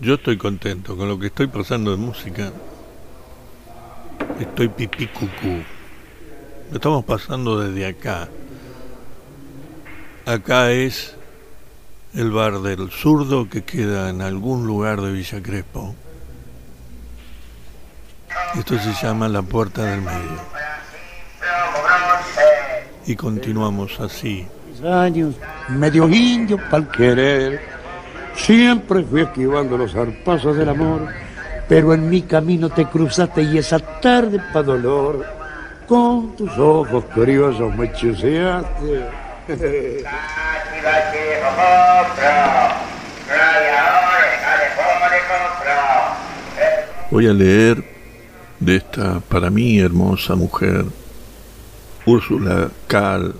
Yo 0.00 0.14
estoy 0.14 0.36
contento 0.36 0.96
con 0.96 1.08
lo 1.08 1.18
que 1.18 1.26
estoy 1.26 1.46
pasando 1.46 1.90
de 1.90 1.96
música. 1.96 2.52
Estoy 4.38 4.68
pipí 4.68 5.06
cucú. 5.08 5.62
Lo 6.70 6.76
estamos 6.76 7.04
pasando 7.04 7.60
desde 7.60 7.86
acá. 7.86 8.28
Acá 10.26 10.72
es 10.72 11.14
el 12.14 12.30
bar 12.30 12.60
del 12.60 12.90
zurdo 12.90 13.48
que 13.48 13.62
queda 13.62 14.08
en 14.10 14.22
algún 14.22 14.66
lugar 14.66 15.00
de 15.00 15.12
Villa 15.12 15.42
Crespo. 15.42 15.94
Esto 18.56 18.78
se 18.78 18.92
llama 18.94 19.28
la 19.28 19.42
puerta 19.42 19.84
del 19.84 20.00
medio. 20.00 20.38
Y 23.06 23.16
continuamos 23.16 24.00
así. 24.00 24.46
años, 24.82 25.34
medio 25.68 26.08
indio 26.08 26.58
pa'l 26.70 26.88
querer. 26.88 27.73
Siempre 28.36 29.02
fui 29.02 29.22
esquivando 29.22 29.78
los 29.78 29.92
zarpazos 29.92 30.56
del 30.56 30.68
amor, 30.68 31.08
pero 31.68 31.94
en 31.94 32.08
mi 32.08 32.22
camino 32.22 32.68
te 32.70 32.86
cruzaste 32.86 33.42
y 33.42 33.58
esa 33.58 33.78
tarde 33.78 34.40
pa' 34.52 34.62
dolor, 34.62 35.24
con 35.86 36.34
tus 36.36 36.50
ojos 36.58 37.04
curiosos 37.14 37.74
me 37.76 37.92
chuseaste. 37.92 39.08
Voy 47.10 47.28
a 47.28 47.32
leer 47.32 47.84
de 48.58 48.76
esta 48.76 49.20
para 49.20 49.50
mí 49.50 49.78
hermosa 49.78 50.34
mujer 50.34 50.86
Úrsula 52.06 52.70
Karl 52.86 53.34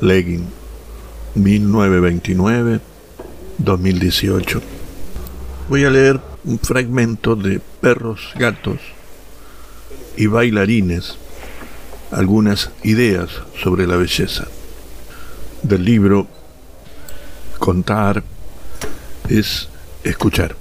Legging, 0.00 0.48
1929-2018. 3.58 4.60
Voy 5.68 5.84
a 5.84 5.90
leer 5.90 6.20
un 6.44 6.58
fragmento 6.58 7.36
de 7.36 7.60
Perros, 7.80 8.32
Gatos 8.34 8.80
y 10.16 10.26
Bailarines, 10.26 11.16
algunas 12.10 12.70
ideas 12.82 13.30
sobre 13.62 13.86
la 13.86 13.96
belleza, 13.96 14.46
del 15.62 15.84
libro 15.84 16.26
contar, 17.58 18.22
es 19.28 19.68
escuchar. 20.02 20.56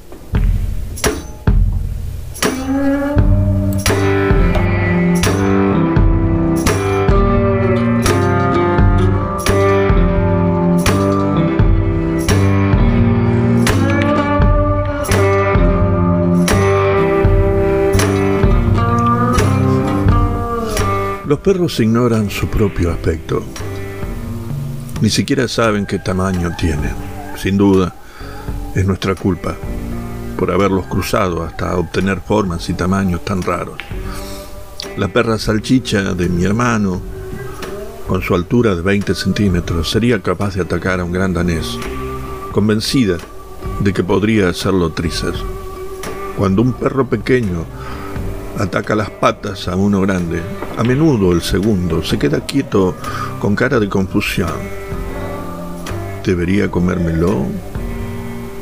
Los 21.32 21.40
perros 21.40 21.80
ignoran 21.80 22.30
su 22.30 22.48
propio 22.48 22.92
aspecto. 22.92 23.42
Ni 25.00 25.10
siquiera 25.10 25.48
saben 25.48 25.86
qué 25.86 25.98
tamaño 25.98 26.52
tienen. 26.60 26.94
Sin 27.38 27.58
duda, 27.58 27.96
es 28.76 28.86
nuestra 28.86 29.16
culpa 29.16 29.56
por 30.38 30.52
haberlos 30.52 30.88
cruzado 30.88 31.42
hasta 31.42 31.78
obtener 31.78 32.20
formas 32.20 32.68
y 32.70 32.74
tamaños 32.74 33.24
tan 33.24 33.42
raros. 33.42 33.78
La 34.98 35.08
perra 35.08 35.38
salchicha 35.38 36.14
de 36.16 36.28
mi 36.28 36.44
hermano, 36.44 37.02
con 38.10 38.22
su 38.22 38.36
altura 38.36 38.76
de 38.76 38.82
20 38.82 39.16
centímetros, 39.16 39.90
sería 39.90 40.22
capaz 40.22 40.56
de 40.56 40.64
atacar 40.64 41.00
a 41.00 41.06
un 41.06 41.14
gran 41.14 41.34
danés, 41.34 41.80
convencida 42.52 43.16
de 43.80 43.94
que 43.94 44.04
podría 44.04 44.50
hacerlo 44.50 44.90
trizas. 44.90 45.36
Cuando 46.38 46.62
un 46.62 46.74
perro 46.74 47.08
pequeño 47.08 47.66
ataca 48.58 48.96
las 48.96 49.10
patas 49.10 49.68
a 49.68 49.76
uno 49.76 50.02
grande. 50.02 50.42
A 50.78 50.84
menudo 50.84 51.32
el 51.32 51.42
segundo 51.42 52.04
se 52.04 52.18
queda 52.18 52.46
quieto 52.46 52.96
con 53.40 53.56
cara 53.56 53.80
de 53.80 53.90
confusión. 53.90 54.52
¿Debería 56.26 56.70
comérmelo? 56.70 57.46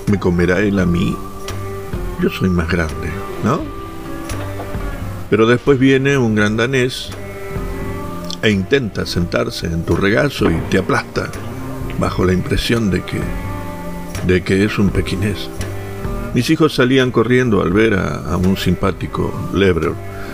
¿Me 0.07 0.19
comerá 0.19 0.59
él 0.59 0.79
a 0.79 0.85
mí? 0.85 1.15
Yo 2.21 2.29
soy 2.29 2.49
más 2.49 2.69
grande, 2.69 3.09
¿no? 3.43 3.61
Pero 5.29 5.45
después 5.45 5.77
viene 5.77 6.17
un 6.17 6.35
gran 6.35 6.57
danés 6.57 7.09
e 8.41 8.49
intenta 8.49 9.05
sentarse 9.05 9.67
en 9.67 9.83
tu 9.83 9.95
regazo 9.95 10.49
y 10.49 10.55
te 10.69 10.77
aplasta 10.77 11.29
bajo 11.99 12.23
la 12.23 12.33
impresión 12.33 12.89
de 12.89 13.03
que 13.03 13.19
de 14.25 14.43
que 14.43 14.65
es 14.65 14.77
un 14.77 14.89
pequinés. 14.89 15.49
Mis 16.33 16.49
hijos 16.51 16.75
salían 16.75 17.11
corriendo 17.11 17.61
al 17.61 17.73
ver 17.73 17.95
a, 17.95 18.37
un 18.37 18.55
simpático 18.55 19.49
lebrer 19.53 19.93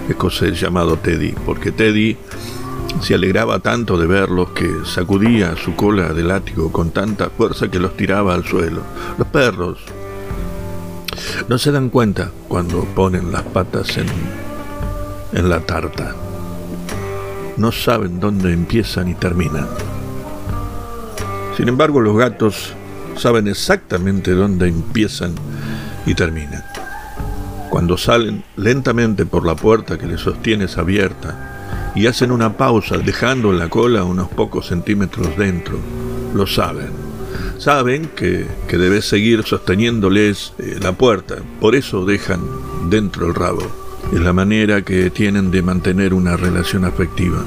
escocés 0.09 0.59
llamado 0.59 0.97
Teddy, 0.97 1.33
porque 1.45 1.71
Teddy 1.71 2.17
se 3.01 3.15
alegraba 3.15 3.59
tanto 3.59 3.97
de 3.97 4.05
verlos 4.05 4.49
que 4.49 4.69
sacudía 4.83 5.55
su 5.55 5.75
cola 5.75 6.13
de 6.13 6.23
látigo 6.23 6.71
con 6.71 6.91
tanta 6.91 7.29
fuerza 7.29 7.69
que 7.69 7.79
los 7.79 7.95
tiraba 7.95 8.33
al 8.33 8.43
suelo. 8.43 8.81
Los 9.17 9.27
perros 9.29 9.79
no 11.47 11.57
se 11.57 11.71
dan 11.71 11.89
cuenta 11.89 12.31
cuando 12.49 12.83
ponen 12.83 13.31
las 13.31 13.43
patas 13.43 13.97
en, 13.97 14.07
en 15.31 15.49
la 15.49 15.61
tarta. 15.61 16.13
No 17.55 17.71
saben 17.71 18.19
dónde 18.19 18.51
empiezan 18.51 19.07
y 19.07 19.15
terminan. 19.15 19.67
Sin 21.55 21.69
embargo, 21.69 22.01
los 22.01 22.17
gatos 22.17 22.73
saben 23.17 23.47
exactamente 23.47 24.31
dónde 24.31 24.67
empiezan 24.67 25.33
y 26.05 26.15
termina. 26.15 26.63
Cuando 27.69 27.97
salen 27.97 28.43
lentamente 28.55 29.25
por 29.25 29.45
la 29.45 29.55
puerta 29.55 29.97
que 29.97 30.07
les 30.07 30.21
sostienes 30.21 30.77
abierta 30.77 31.91
y 31.95 32.07
hacen 32.07 32.31
una 32.31 32.57
pausa 32.57 32.97
dejando 32.97 33.51
la 33.51 33.69
cola 33.69 34.03
unos 34.03 34.29
pocos 34.29 34.67
centímetros 34.67 35.37
dentro, 35.37 35.77
lo 36.33 36.47
saben. 36.47 36.91
Saben 37.57 38.09
que, 38.15 38.45
que 38.67 38.77
debes 38.77 39.05
seguir 39.05 39.43
sosteniéndoles 39.43 40.53
eh, 40.57 40.77
la 40.81 40.91
puerta, 40.91 41.35
por 41.59 41.75
eso 41.75 42.05
dejan 42.05 42.41
dentro 42.89 43.27
el 43.27 43.35
rabo. 43.35 43.63
Es 44.13 44.19
la 44.19 44.33
manera 44.33 44.83
que 44.83 45.09
tienen 45.09 45.51
de 45.51 45.61
mantener 45.61 46.13
una 46.13 46.37
relación 46.37 46.85
afectiva. 46.85 47.43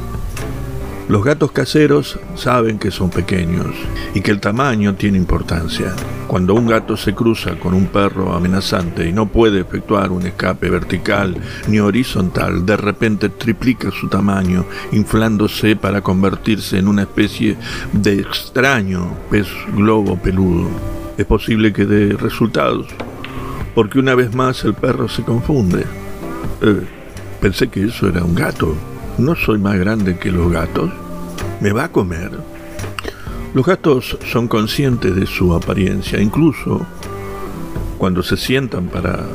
Los 1.08 1.24
gatos 1.24 1.52
caseros 1.52 2.18
saben 2.34 2.78
que 2.78 2.90
son 2.90 3.08
pequeños 3.08 3.74
y 4.12 4.20
que 4.20 4.30
el 4.30 4.40
tamaño 4.40 4.94
tiene 4.94 5.16
importancia. 5.16 5.96
Cuando 6.26 6.52
un 6.52 6.66
gato 6.66 6.98
se 6.98 7.14
cruza 7.14 7.58
con 7.58 7.72
un 7.72 7.86
perro 7.86 8.34
amenazante 8.34 9.08
y 9.08 9.12
no 9.14 9.26
puede 9.26 9.60
efectuar 9.60 10.12
un 10.12 10.26
escape 10.26 10.68
vertical 10.68 11.34
ni 11.66 11.80
horizontal, 11.80 12.66
de 12.66 12.76
repente 12.76 13.30
triplica 13.30 13.90
su 13.90 14.08
tamaño, 14.08 14.66
inflándose 14.92 15.76
para 15.76 16.02
convertirse 16.02 16.76
en 16.76 16.88
una 16.88 17.02
especie 17.02 17.56
de 17.94 18.20
extraño 18.20 19.10
pez 19.30 19.48
globo 19.74 20.18
peludo. 20.18 20.68
Es 21.16 21.24
posible 21.24 21.72
que 21.72 21.86
dé 21.86 22.18
resultados, 22.18 22.86
porque 23.74 23.98
una 23.98 24.14
vez 24.14 24.34
más 24.34 24.62
el 24.64 24.74
perro 24.74 25.08
se 25.08 25.22
confunde. 25.22 25.86
Eh, 26.60 26.82
pensé 27.40 27.68
que 27.68 27.84
eso 27.86 28.08
era 28.08 28.22
un 28.22 28.34
gato. 28.34 28.76
¿No 29.18 29.34
soy 29.34 29.58
más 29.58 29.76
grande 29.76 30.16
que 30.16 30.30
los 30.30 30.48
gatos? 30.52 30.92
¿Me 31.60 31.72
va 31.72 31.84
a 31.84 31.92
comer? 31.92 32.30
Los 33.52 33.66
gatos 33.66 34.16
son 34.30 34.46
conscientes 34.46 35.16
de 35.16 35.26
su 35.26 35.52
apariencia, 35.54 36.20
incluso 36.20 36.86
cuando 37.98 38.22
se 38.22 38.36
sientan 38.36 38.86
para 38.86 39.26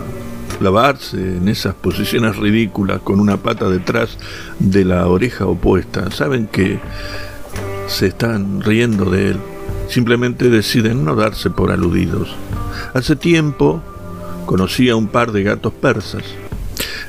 lavarse 0.61 1.17
en 1.17 1.49
esas 1.49 1.75
posiciones 1.75 2.37
ridículas 2.37 3.01
con 3.01 3.19
una 3.19 3.35
pata 3.35 3.67
detrás 3.67 4.17
de 4.57 4.85
la 4.85 5.05
oreja 5.07 5.47
opuesta, 5.47 6.09
saben 6.11 6.47
que 6.47 6.79
se 7.87 8.07
están 8.07 8.61
riendo 8.61 9.09
de 9.09 9.31
él. 9.31 9.37
Simplemente 9.89 10.49
deciden 10.49 11.03
no 11.03 11.13
darse 11.13 11.49
por 11.49 11.71
aludidos. 11.71 12.33
Hace 12.93 13.17
tiempo 13.17 13.81
conocí 14.45 14.89
a 14.89 14.95
un 14.95 15.07
par 15.07 15.33
de 15.33 15.43
gatos 15.43 15.73
persas 15.73 16.23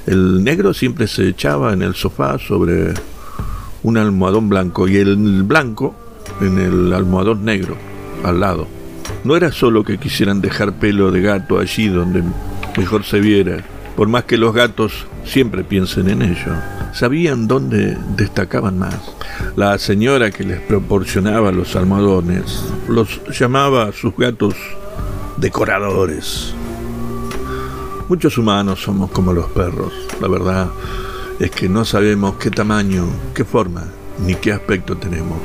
el 0.06 0.44
negro 0.44 0.74
siempre 0.74 1.06
se 1.06 1.28
echaba 1.28 1.72
en 1.72 1.82
el 1.82 1.94
sofá 1.94 2.38
sobre 2.38 2.94
un 3.82 3.96
almohadón 3.96 4.48
blanco 4.48 4.88
y 4.88 4.96
el 4.96 5.42
blanco 5.42 5.94
en 6.40 6.58
el 6.58 6.92
almohadón 6.92 7.44
negro, 7.44 7.76
al 8.22 8.40
lado. 8.40 8.66
No 9.24 9.36
era 9.36 9.52
solo 9.52 9.84
que 9.84 9.98
quisieran 9.98 10.40
dejar 10.40 10.74
pelo 10.74 11.10
de 11.10 11.20
gato 11.22 11.58
allí 11.58 11.88
donde 11.88 12.22
mejor 12.76 13.04
se 13.04 13.20
viera, 13.20 13.64
por 13.96 14.08
más 14.08 14.24
que 14.24 14.36
los 14.36 14.54
gatos 14.54 15.06
siempre 15.24 15.64
piensen 15.64 16.08
en 16.08 16.22
ello. 16.22 16.54
Sabían 16.92 17.46
dónde 17.48 17.96
destacaban 18.16 18.78
más. 18.78 18.98
La 19.56 19.78
señora 19.78 20.30
que 20.30 20.44
les 20.44 20.60
proporcionaba 20.60 21.52
los 21.52 21.76
almohadones 21.76 22.64
los 22.88 23.20
llamaba 23.38 23.84
a 23.84 23.92
sus 23.92 24.16
gatos 24.16 24.54
decoradores. 25.38 26.54
Muchos 28.06 28.36
humanos 28.36 28.82
somos 28.82 29.10
como 29.10 29.32
los 29.32 29.46
perros. 29.46 29.92
La 30.20 30.28
verdad 30.28 30.68
es 31.38 31.50
que 31.50 31.70
no 31.70 31.86
sabemos 31.86 32.34
qué 32.36 32.50
tamaño, 32.50 33.06
qué 33.34 33.44
forma, 33.44 33.84
ni 34.26 34.34
qué 34.34 34.52
aspecto 34.52 34.96
tenemos. 34.96 35.38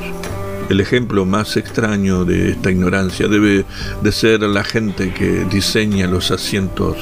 El 0.68 0.80
ejemplo 0.80 1.24
más 1.24 1.56
extraño 1.56 2.26
de 2.26 2.50
esta 2.50 2.70
ignorancia 2.70 3.28
debe 3.28 3.64
de 4.02 4.12
ser 4.12 4.42
la 4.42 4.62
gente 4.62 5.12
que 5.14 5.46
diseña 5.46 6.06
los 6.06 6.30
asientos 6.30 6.96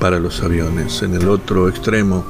para 0.00 0.18
los 0.18 0.42
aviones. 0.42 1.00
En 1.02 1.14
el 1.14 1.28
otro 1.28 1.68
extremo, 1.68 2.26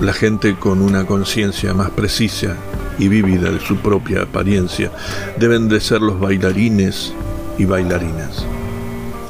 la 0.00 0.14
gente 0.14 0.56
con 0.56 0.80
una 0.80 1.04
conciencia 1.04 1.74
más 1.74 1.90
precisa 1.90 2.56
y 2.98 3.08
vívida 3.08 3.50
de 3.50 3.60
su 3.60 3.76
propia 3.76 4.22
apariencia 4.22 4.90
deben 5.38 5.68
de 5.68 5.78
ser 5.78 6.00
los 6.00 6.18
bailarines 6.18 7.12
y 7.58 7.66
bailarinas. 7.66 8.46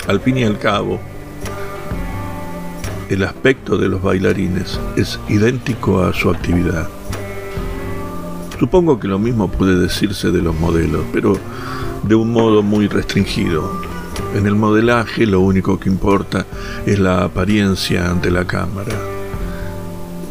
Al 0.06 0.20
fin 0.20 0.38
y 0.38 0.44
al 0.44 0.58
cabo, 0.58 1.00
el 3.12 3.24
aspecto 3.24 3.76
de 3.76 3.88
los 3.88 4.00
bailarines 4.00 4.80
es 4.96 5.20
idéntico 5.28 6.02
a 6.02 6.14
su 6.14 6.30
actividad. 6.30 6.88
Supongo 8.58 8.98
que 8.98 9.06
lo 9.06 9.18
mismo 9.18 9.50
puede 9.50 9.78
decirse 9.78 10.30
de 10.30 10.40
los 10.40 10.58
modelos, 10.58 11.04
pero 11.12 11.36
de 12.04 12.14
un 12.14 12.32
modo 12.32 12.62
muy 12.62 12.88
restringido. 12.88 13.70
En 14.34 14.46
el 14.46 14.54
modelaje 14.54 15.26
lo 15.26 15.40
único 15.40 15.78
que 15.78 15.90
importa 15.90 16.46
es 16.86 16.98
la 16.98 17.24
apariencia 17.24 18.10
ante 18.10 18.30
la 18.30 18.46
cámara. 18.46 18.94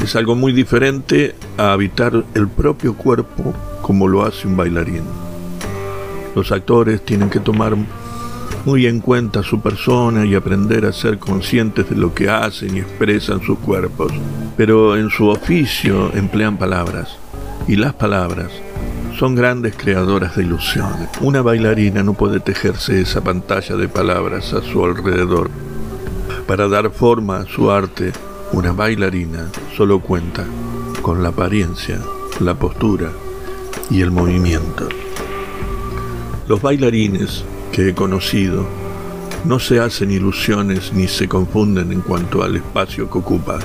Es 0.03 0.15
algo 0.15 0.33
muy 0.35 0.51
diferente 0.51 1.35
a 1.57 1.73
habitar 1.73 2.23
el 2.33 2.47
propio 2.47 2.95
cuerpo 2.95 3.53
como 3.83 4.07
lo 4.07 4.25
hace 4.25 4.47
un 4.47 4.57
bailarín. 4.57 5.03
Los 6.35 6.51
actores 6.51 7.05
tienen 7.05 7.29
que 7.29 7.39
tomar 7.39 7.75
muy 8.65 8.87
en 8.87 8.99
cuenta 8.99 9.43
su 9.43 9.59
persona 9.59 10.25
y 10.25 10.35
aprender 10.35 10.85
a 10.85 10.93
ser 10.93 11.19
conscientes 11.19 11.89
de 11.89 11.95
lo 11.95 12.13
que 12.13 12.29
hacen 12.29 12.77
y 12.77 12.79
expresan 12.79 13.41
sus 13.41 13.59
cuerpos. 13.59 14.11
Pero 14.57 14.97
en 14.97 15.09
su 15.09 15.27
oficio 15.27 16.11
emplean 16.13 16.57
palabras, 16.57 17.17
y 17.67 17.75
las 17.75 17.93
palabras 17.93 18.51
son 19.17 19.35
grandes 19.35 19.75
creadoras 19.75 20.35
de 20.35 20.43
ilusiones. 20.43 21.09
Una 21.21 21.41
bailarina 21.41 22.03
no 22.03 22.13
puede 22.13 22.39
tejerse 22.39 23.01
esa 23.01 23.21
pantalla 23.21 23.75
de 23.75 23.87
palabras 23.87 24.53
a 24.53 24.61
su 24.61 24.83
alrededor. 24.83 25.49
Para 26.47 26.67
dar 26.67 26.91
forma 26.91 27.37
a 27.37 27.45
su 27.45 27.71
arte, 27.71 28.11
una 28.51 28.71
bailarina 28.71 29.47
solo 29.75 29.99
cuenta 29.99 30.45
con 31.01 31.23
la 31.23 31.29
apariencia, 31.29 31.99
la 32.39 32.55
postura 32.55 33.11
y 33.89 34.01
el 34.01 34.11
movimiento. 34.11 34.89
Los 36.47 36.61
bailarines 36.61 37.43
que 37.71 37.89
he 37.89 37.93
conocido 37.95 38.67
no 39.43 39.59
se 39.59 39.79
hacen 39.79 40.11
ilusiones 40.11 40.93
ni 40.93 41.07
se 41.07 41.27
confunden 41.27 41.91
en 41.91 42.01
cuanto 42.01 42.43
al 42.43 42.55
espacio 42.55 43.09
que 43.09 43.17
ocupa. 43.17 43.59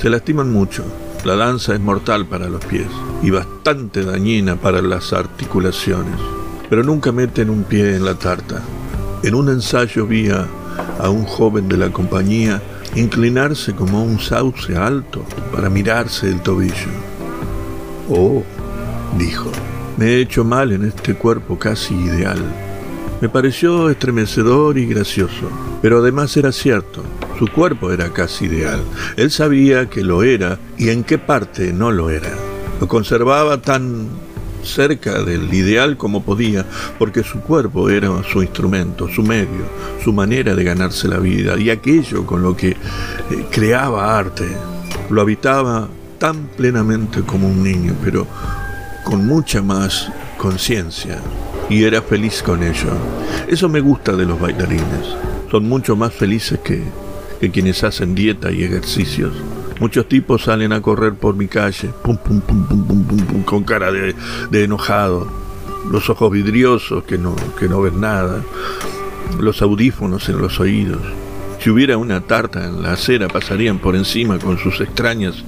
Se 0.00 0.10
lastiman 0.10 0.50
mucho. 0.52 0.84
La 1.24 1.36
danza 1.36 1.74
es 1.74 1.80
mortal 1.80 2.26
para 2.26 2.48
los 2.48 2.64
pies 2.64 2.88
y 3.22 3.30
bastante 3.30 4.04
dañina 4.04 4.56
para 4.56 4.80
las 4.80 5.12
articulaciones, 5.12 6.18
pero 6.70 6.82
nunca 6.82 7.12
meten 7.12 7.50
un 7.50 7.64
pie 7.64 7.96
en 7.96 8.06
la 8.06 8.14
tarta. 8.14 8.62
En 9.22 9.34
un 9.34 9.50
ensayo 9.50 10.06
vi 10.06 10.30
a, 10.30 10.46
un 11.10 11.24
joven 11.24 11.68
de 11.68 11.76
la 11.76 11.90
compañía 11.90 12.62
inclinarse 12.94 13.74
como 13.74 14.02
un 14.02 14.18
sauce 14.18 14.76
alto 14.76 15.24
para 15.52 15.68
mirarse 15.68 16.28
el 16.30 16.40
tobillo. 16.40 16.88
Oh, 18.08 18.42
dijo, 19.18 19.50
me 20.00 20.14
he 20.14 20.20
hecho 20.22 20.44
mal 20.44 20.72
en 20.72 20.86
este 20.86 21.12
cuerpo 21.12 21.58
casi 21.58 21.94
ideal. 21.94 22.38
Me 23.20 23.28
pareció 23.28 23.90
estremecedor 23.90 24.78
y 24.78 24.86
gracioso, 24.86 25.50
pero 25.82 25.98
además 25.98 26.34
era 26.38 26.52
cierto, 26.52 27.02
su 27.38 27.46
cuerpo 27.48 27.92
era 27.92 28.10
casi 28.10 28.46
ideal. 28.46 28.80
Él 29.18 29.30
sabía 29.30 29.90
que 29.90 30.02
lo 30.02 30.22
era 30.22 30.58
y 30.78 30.88
en 30.88 31.04
qué 31.04 31.18
parte 31.18 31.74
no 31.74 31.92
lo 31.92 32.08
era. 32.08 32.30
Lo 32.80 32.88
conservaba 32.88 33.60
tan 33.60 34.08
cerca 34.64 35.22
del 35.22 35.52
ideal 35.52 35.98
como 35.98 36.24
podía, 36.24 36.64
porque 36.98 37.22
su 37.22 37.40
cuerpo 37.40 37.90
era 37.90 38.08
su 38.22 38.40
instrumento, 38.40 39.06
su 39.06 39.22
medio, 39.22 39.66
su 40.02 40.14
manera 40.14 40.54
de 40.54 40.64
ganarse 40.64 41.08
la 41.08 41.18
vida 41.18 41.58
y 41.58 41.68
aquello 41.68 42.24
con 42.24 42.40
lo 42.42 42.56
que 42.56 42.70
eh, 42.70 42.76
creaba 43.50 44.18
arte. 44.18 44.48
Lo 45.10 45.20
habitaba 45.20 45.90
tan 46.18 46.46
plenamente 46.56 47.20
como 47.20 47.48
un 47.48 47.62
niño, 47.62 47.94
pero 48.02 48.26
con 49.10 49.26
mucha 49.26 49.60
más 49.60 50.08
conciencia 50.38 51.18
y 51.68 51.82
era 51.82 52.00
feliz 52.00 52.44
con 52.44 52.62
ello. 52.62 52.92
Eso 53.48 53.68
me 53.68 53.80
gusta 53.80 54.12
de 54.12 54.24
los 54.24 54.38
bailarines. 54.38 55.16
Son 55.50 55.68
mucho 55.68 55.96
más 55.96 56.14
felices 56.14 56.60
que, 56.60 56.80
que 57.40 57.50
quienes 57.50 57.82
hacen 57.82 58.14
dieta 58.14 58.52
y 58.52 58.62
ejercicios. 58.62 59.32
Muchos 59.80 60.06
tipos 60.06 60.44
salen 60.44 60.72
a 60.72 60.80
correr 60.80 61.14
por 61.14 61.34
mi 61.34 61.48
calle, 61.48 61.90
con 63.46 63.64
cara 63.64 63.90
de, 63.90 64.14
de, 64.48 64.64
enojado, 64.64 65.26
los 65.90 66.08
ojos 66.08 66.30
vidriosos 66.30 67.02
que 67.02 67.18
no, 67.18 67.34
que 67.58 67.68
no 67.68 67.80
ven 67.80 68.00
nada, 68.00 68.44
los 69.40 69.60
audífonos 69.60 70.28
en 70.28 70.38
los 70.38 70.60
oídos. 70.60 71.02
Si 71.58 71.68
hubiera 71.68 71.96
una 71.96 72.20
tarta 72.20 72.64
en 72.64 72.80
la 72.80 72.92
acera 72.92 73.26
pasarían 73.26 73.80
por 73.80 73.96
encima 73.96 74.38
con 74.38 74.56
sus 74.56 74.80
extrañas 74.80 75.42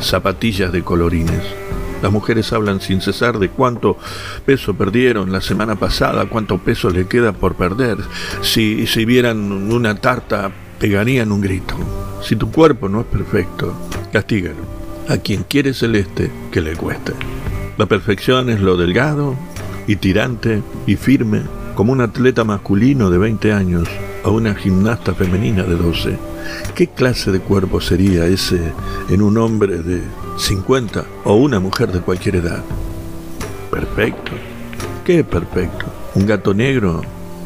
zapatillas 0.00 0.72
de 0.72 0.82
colorines. 0.82 1.61
Las 2.02 2.12
mujeres 2.12 2.52
hablan 2.52 2.80
sin 2.80 3.00
cesar 3.00 3.38
de 3.38 3.48
cuánto 3.48 3.96
peso 4.44 4.74
perdieron 4.74 5.30
la 5.30 5.40
semana 5.40 5.76
pasada, 5.76 6.26
cuánto 6.26 6.58
peso 6.58 6.90
le 6.90 7.06
queda 7.06 7.32
por 7.32 7.54
perder. 7.54 7.98
Si, 8.42 8.86
si 8.88 9.04
vieran 9.04 9.52
una 9.72 9.94
tarta, 9.94 10.50
pegarían 10.80 11.30
un 11.30 11.40
grito. 11.40 11.76
Si 12.22 12.34
tu 12.34 12.50
cuerpo 12.50 12.88
no 12.88 13.00
es 13.00 13.06
perfecto, 13.06 13.72
castígalo. 14.12 14.82
A 15.08 15.18
quien 15.18 15.44
quiere 15.44 15.74
celeste, 15.74 16.30
que 16.50 16.60
le 16.60 16.74
cueste. 16.76 17.12
La 17.78 17.86
perfección 17.86 18.50
es 18.50 18.60
lo 18.60 18.76
delgado 18.76 19.36
y 19.86 19.96
tirante 19.96 20.62
y 20.86 20.96
firme, 20.96 21.42
como 21.74 21.92
un 21.92 22.00
atleta 22.00 22.44
masculino 22.44 23.10
de 23.10 23.18
20 23.18 23.52
años 23.52 23.88
a 24.24 24.30
una 24.30 24.54
gimnasta 24.54 25.14
femenina 25.14 25.62
de 25.64 25.76
12. 25.76 26.18
¿Qué 26.74 26.88
clase 26.88 27.32
de 27.32 27.40
cuerpo 27.40 27.80
sería 27.80 28.26
ese 28.26 28.72
en 29.08 29.22
un 29.22 29.38
hombre 29.38 29.78
de 29.78 30.02
50 30.36 31.04
o 31.24 31.34
una 31.34 31.60
mujer 31.60 31.92
de 31.92 32.00
cualquier 32.00 32.36
edad. 32.36 32.62
Perfecto. 33.70 34.32
¿Qué 35.04 35.24
perfecto? 35.24 35.86
Un 36.14 36.26
gato 36.26 36.54
negro 36.54 37.02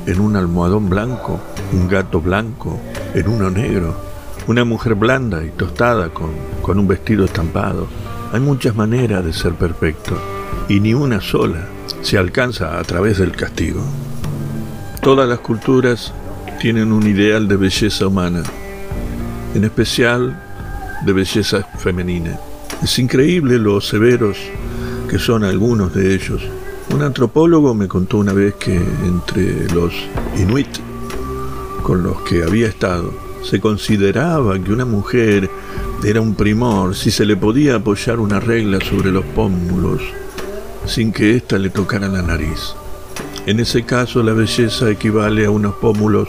en 0.07 0.21
un 0.21 0.37
almohadón 0.37 0.89
blanco, 0.89 1.41
un 1.73 1.89
gato 1.89 2.21
blanco 2.21 2.79
en 3.15 3.29
uno 3.29 3.51
negro, 3.51 3.95
una 4.47 4.65
mujer 4.65 4.95
blanda 4.95 5.45
y 5.45 5.51
tostada 5.51 6.11
con, 6.11 6.31
con 6.63 6.79
un 6.79 6.87
vestido 6.87 7.25
estampado. 7.25 7.87
Hay 8.33 8.41
muchas 8.41 8.75
maneras 8.75 9.25
de 9.25 9.33
ser 9.33 9.55
perfecto 9.55 10.17
y 10.69 10.81
ni 10.81 10.95
una 10.95 11.21
sola 11.21 11.67
se 12.03 12.19
alcanza 12.19 12.79
a 12.79 12.85
través 12.85 13.19
del 13.19 13.33
castigo. 13.33 13.81
Todas 15.01 15.29
las 15.29 15.41
culturas 15.41 16.13
tienen 16.61 16.93
un 16.93 17.07
ideal 17.07 17.49
de 17.49 17.57
belleza 17.57 18.07
humana, 18.07 18.43
en 19.55 19.65
especial 19.65 20.43
de 21.05 21.13
belleza 21.13 21.63
femenina. 21.79 22.39
Es 22.83 22.99
increíble 22.99 23.59
lo 23.59 23.81
severos 23.81 24.37
que 25.09 25.19
son 25.19 25.45
algunos 25.45 25.95
de 25.95 26.15
ellos. 26.15 26.43
Un 26.95 27.03
antropólogo 27.03 27.75
me 27.75 27.89
contó 27.89 28.19
una 28.19 28.33
vez 28.33 28.55
que 28.55 28.77
entre 28.77 29.69
los 29.73 29.93
inuit 30.37 30.69
con 31.83 32.03
los 32.03 32.21
que 32.23 32.43
había 32.43 32.67
estado, 32.67 33.13
se 33.43 33.61
consideraba 33.61 34.59
que 34.59 34.73
una 34.73 34.85
mujer 34.85 35.49
era 36.05 36.21
un 36.21 36.35
primor 36.35 36.95
si 36.97 37.11
se 37.11 37.25
le 37.25 37.37
podía 37.37 37.77
apoyar 37.77 38.19
una 38.19 38.41
regla 38.41 38.81
sobre 38.81 39.13
los 39.13 39.25
pómulos 39.25 40.03
sin 40.87 41.13
que 41.13 41.37
ésta 41.37 41.59
le 41.59 41.71
tocara 41.71 42.09
la 42.09 42.23
nariz. 42.23 42.75
En 43.47 43.61
ese 43.61 43.85
caso 43.85 44.25
la 44.25 44.33
belleza 44.33 44.91
equivale 44.91 45.47
a 45.47 45.51
unos 45.51 45.77
pómulos 45.77 46.29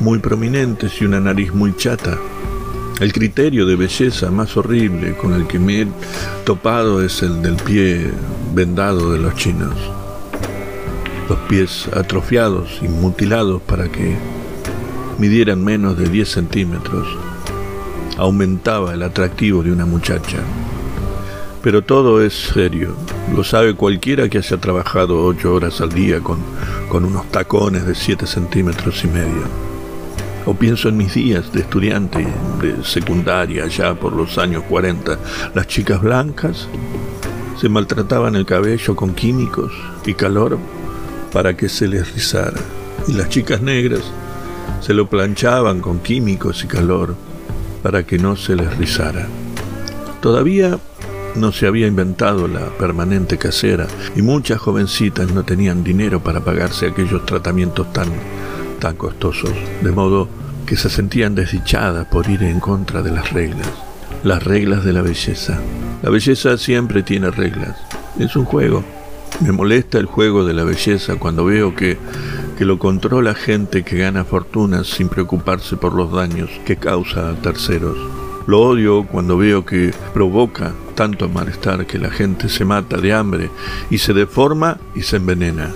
muy 0.00 0.18
prominentes 0.18 1.00
y 1.00 1.04
una 1.04 1.20
nariz 1.20 1.54
muy 1.54 1.76
chata. 1.76 2.18
El 2.98 3.12
criterio 3.12 3.66
de 3.66 3.76
belleza 3.76 4.32
más 4.32 4.56
horrible 4.56 5.16
con 5.16 5.32
el 5.32 5.46
que 5.46 5.60
me 5.60 5.82
he 5.82 5.86
topado 6.44 7.04
es 7.04 7.22
el 7.22 7.40
del 7.40 7.54
pie 7.54 8.10
vendado 8.52 9.12
de 9.12 9.20
los 9.20 9.36
chinos. 9.36 9.76
Los 11.28 11.38
pies 11.48 11.88
atrofiados 11.94 12.80
y 12.82 12.88
mutilados 12.88 13.62
para 13.62 13.88
que 13.88 14.16
midieran 15.18 15.62
menos 15.62 15.96
de 15.96 16.08
10 16.08 16.28
centímetros. 16.28 17.06
Aumentaba 18.16 18.92
el 18.92 19.04
atractivo 19.04 19.62
de 19.62 19.70
una 19.70 19.86
muchacha. 19.86 20.38
Pero 21.66 21.82
todo 21.82 22.22
es 22.22 22.32
serio. 22.32 22.94
Lo 23.34 23.42
sabe 23.42 23.74
cualquiera 23.74 24.28
que 24.28 24.38
haya 24.38 24.56
trabajado 24.58 25.24
ocho 25.24 25.52
horas 25.52 25.80
al 25.80 25.90
día 25.90 26.20
con, 26.20 26.38
con 26.88 27.04
unos 27.04 27.28
tacones 27.32 27.84
de 27.84 27.96
7 27.96 28.24
centímetros 28.24 29.02
y 29.02 29.08
medio 29.08 29.42
o 30.44 30.54
pienso 30.54 30.88
en 30.88 30.96
mis 30.96 31.14
días 31.14 31.52
de 31.52 31.62
estudiante 31.62 32.24
de 32.62 32.84
secundaria, 32.84 33.66
ya 33.66 33.96
por 33.96 34.12
los 34.12 34.38
años 34.38 34.62
40. 34.68 35.18
Las 35.56 35.66
chicas 35.66 36.00
blancas 36.00 36.68
se 37.60 37.68
maltrataban 37.68 38.36
el 38.36 38.46
cabello 38.46 38.94
con 38.94 39.12
químicos 39.12 39.72
y 40.06 40.14
calor 40.14 40.60
para 41.32 41.56
que 41.56 41.68
se 41.68 41.88
les 41.88 42.14
rizara. 42.14 42.60
Y 43.08 43.14
las 43.14 43.28
chicas 43.28 43.60
negras 43.60 44.02
se 44.80 44.94
lo 44.94 45.10
planchaban 45.10 45.80
con 45.80 45.98
químicos 45.98 46.62
y 46.62 46.68
calor 46.68 47.16
para 47.82 48.04
que 48.04 48.20
no 48.20 48.36
se 48.36 48.54
les 48.54 48.78
rizara. 48.78 49.26
Todavía 50.22 50.78
no 51.36 51.52
se 51.52 51.66
había 51.66 51.86
inventado 51.86 52.48
la 52.48 52.66
permanente 52.78 53.38
casera 53.38 53.86
y 54.14 54.22
muchas 54.22 54.58
jovencitas 54.58 55.32
no 55.32 55.44
tenían 55.44 55.84
dinero 55.84 56.22
para 56.22 56.40
pagarse 56.40 56.86
aquellos 56.86 57.24
tratamientos 57.26 57.92
tan 57.92 58.08
tan 58.78 58.96
costosos, 58.96 59.50
de 59.82 59.90
modo 59.90 60.28
que 60.66 60.76
se 60.76 60.90
sentían 60.90 61.34
desdichadas 61.34 62.06
por 62.06 62.28
ir 62.28 62.42
en 62.42 62.60
contra 62.60 63.02
de 63.02 63.10
las 63.10 63.32
reglas, 63.32 63.68
las 64.22 64.42
reglas 64.42 64.84
de 64.84 64.92
la 64.92 65.02
belleza. 65.02 65.58
La 66.02 66.10
belleza 66.10 66.58
siempre 66.58 67.02
tiene 67.02 67.30
reglas, 67.30 67.76
es 68.18 68.36
un 68.36 68.44
juego. 68.44 68.84
Me 69.40 69.52
molesta 69.52 69.98
el 69.98 70.06
juego 70.06 70.44
de 70.44 70.54
la 70.54 70.64
belleza 70.64 71.16
cuando 71.16 71.44
veo 71.44 71.74
que, 71.74 71.98
que 72.56 72.64
lo 72.64 72.78
controla 72.78 73.34
gente 73.34 73.82
que 73.82 73.98
gana 73.98 74.24
fortunas 74.24 74.86
sin 74.86 75.08
preocuparse 75.08 75.76
por 75.76 75.94
los 75.94 76.12
daños 76.12 76.50
que 76.64 76.76
causa 76.76 77.30
a 77.30 77.34
terceros. 77.34 77.96
Lo 78.46 78.60
odio 78.60 79.06
cuando 79.06 79.36
veo 79.36 79.64
que 79.64 79.92
provoca 80.14 80.72
tanto 80.96 81.28
malestar 81.28 81.86
que 81.86 81.98
la 82.00 82.10
gente 82.10 82.48
se 82.48 82.64
mata 82.64 82.96
de 82.96 83.12
hambre 83.12 83.50
y 83.90 83.98
se 83.98 84.12
deforma 84.12 84.78
y 84.96 85.02
se 85.02 85.18
envenena. 85.18 85.70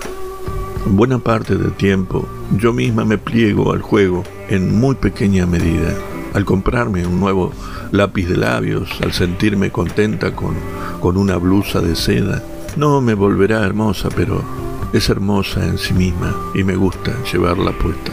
Buena 0.85 1.19
parte 1.19 1.55
del 1.55 1.71
tiempo 1.73 2.27
yo 2.57 2.73
misma 2.73 3.05
me 3.05 3.17
pliego 3.17 3.71
al 3.71 3.81
juego 3.81 4.23
en 4.49 4.77
muy 4.77 4.95
pequeña 4.95 5.45
medida. 5.45 5.93
Al 6.33 6.43
comprarme 6.43 7.05
un 7.05 7.19
nuevo 7.19 7.53
lápiz 7.91 8.27
de 8.27 8.37
labios, 8.37 8.89
al 9.01 9.13
sentirme 9.13 9.71
contenta 9.71 10.35
con, 10.35 10.55
con 10.99 11.17
una 11.17 11.37
blusa 11.37 11.81
de 11.81 11.95
seda, 11.95 12.43
no 12.77 12.99
me 12.99 13.13
volverá 13.13 13.63
hermosa, 13.63 14.09
pero 14.15 14.41
es 14.91 15.09
hermosa 15.09 15.65
en 15.65 15.77
sí 15.77 15.93
misma 15.93 16.35
y 16.53 16.63
me 16.63 16.75
gusta 16.75 17.13
llevarla 17.31 17.71
puesta. 17.71 18.11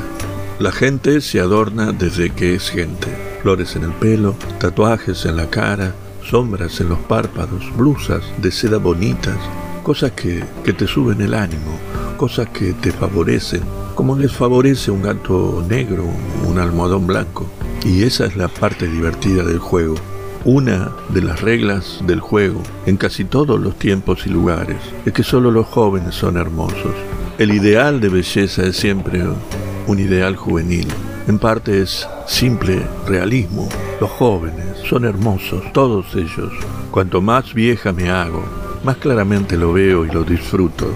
La 0.59 0.73
gente 0.73 1.21
se 1.21 1.41
adorna 1.41 1.93
desde 1.93 2.31
que 2.31 2.55
es 2.55 2.71
gente. 2.71 3.07
Flores 3.43 3.77
en 3.77 3.85
el 3.85 3.93
pelo, 3.93 4.35
tatuajes 4.59 5.25
en 5.25 5.37
la 5.37 5.49
cara, 5.49 5.95
sombras 6.29 6.81
en 6.81 6.91
los 6.91 6.99
párpados, 6.99 7.65
blusas 7.77 8.23
de 8.43 8.51
seda 8.51 8.79
bonitas, 8.79 9.37
cosas 9.83 10.13
que, 10.13 10.45
que 10.65 10.73
te 10.73 10.87
suben 10.87 11.21
el 11.21 11.35
ánimo, 11.35 11.79
cosas 12.17 12.49
que 12.51 12.75
te 12.75 12.93
favorecen, 12.93 13.63
como 13.95 14.17
les 14.17 14.33
favorece 14.33 14.91
un 14.91 15.03
gato 15.03 15.65
negro, 15.69 16.05
un 16.47 16.59
almohadón 16.59 17.07
blanco. 17.07 17.47
Y 17.85 18.03
esa 18.03 18.27
es 18.27 18.37
la 18.37 18.49
parte 18.49 18.87
divertida 18.87 19.43
del 19.43 19.59
juego. 19.59 19.95
Una 20.45 20.93
de 21.09 21.23
las 21.23 21.41
reglas 21.41 22.01
del 22.07 22.21
juego, 22.21 22.63
en 22.87 22.97
casi 22.97 23.25
todos 23.25 23.59
los 23.61 23.77
tiempos 23.77 24.27
y 24.27 24.31
lugares, 24.31 24.79
es 25.05 25.13
que 25.13 25.23
solo 25.23 25.51
los 25.51 25.67
jóvenes 25.67 26.15
son 26.15 26.37
hermosos. 26.37 26.95
El 27.39 27.53
ideal 27.53 28.01
de 28.01 28.09
belleza 28.09 28.65
es 28.65 28.77
siempre 28.77 29.25
un 29.87 29.99
ideal 29.99 30.37
juvenil. 30.37 30.87
En 31.29 31.39
parte 31.39 31.83
es 31.83 32.09
simple 32.27 32.83
realismo. 33.07 33.69
Los 34.01 34.11
jóvenes 34.13 34.79
son 34.89 35.05
hermosos, 35.05 35.63
todos 35.75 36.15
ellos. 36.15 36.51
Cuanto 36.91 37.21
más 37.21 37.53
vieja 37.53 37.93
me 37.93 38.09
hago, 38.09 38.43
más 38.83 38.97
claramente 38.97 39.59
lo 39.59 39.75
veo 39.75 40.07
y 40.07 40.11
lo 40.11 40.25
disfruto. 40.25 40.91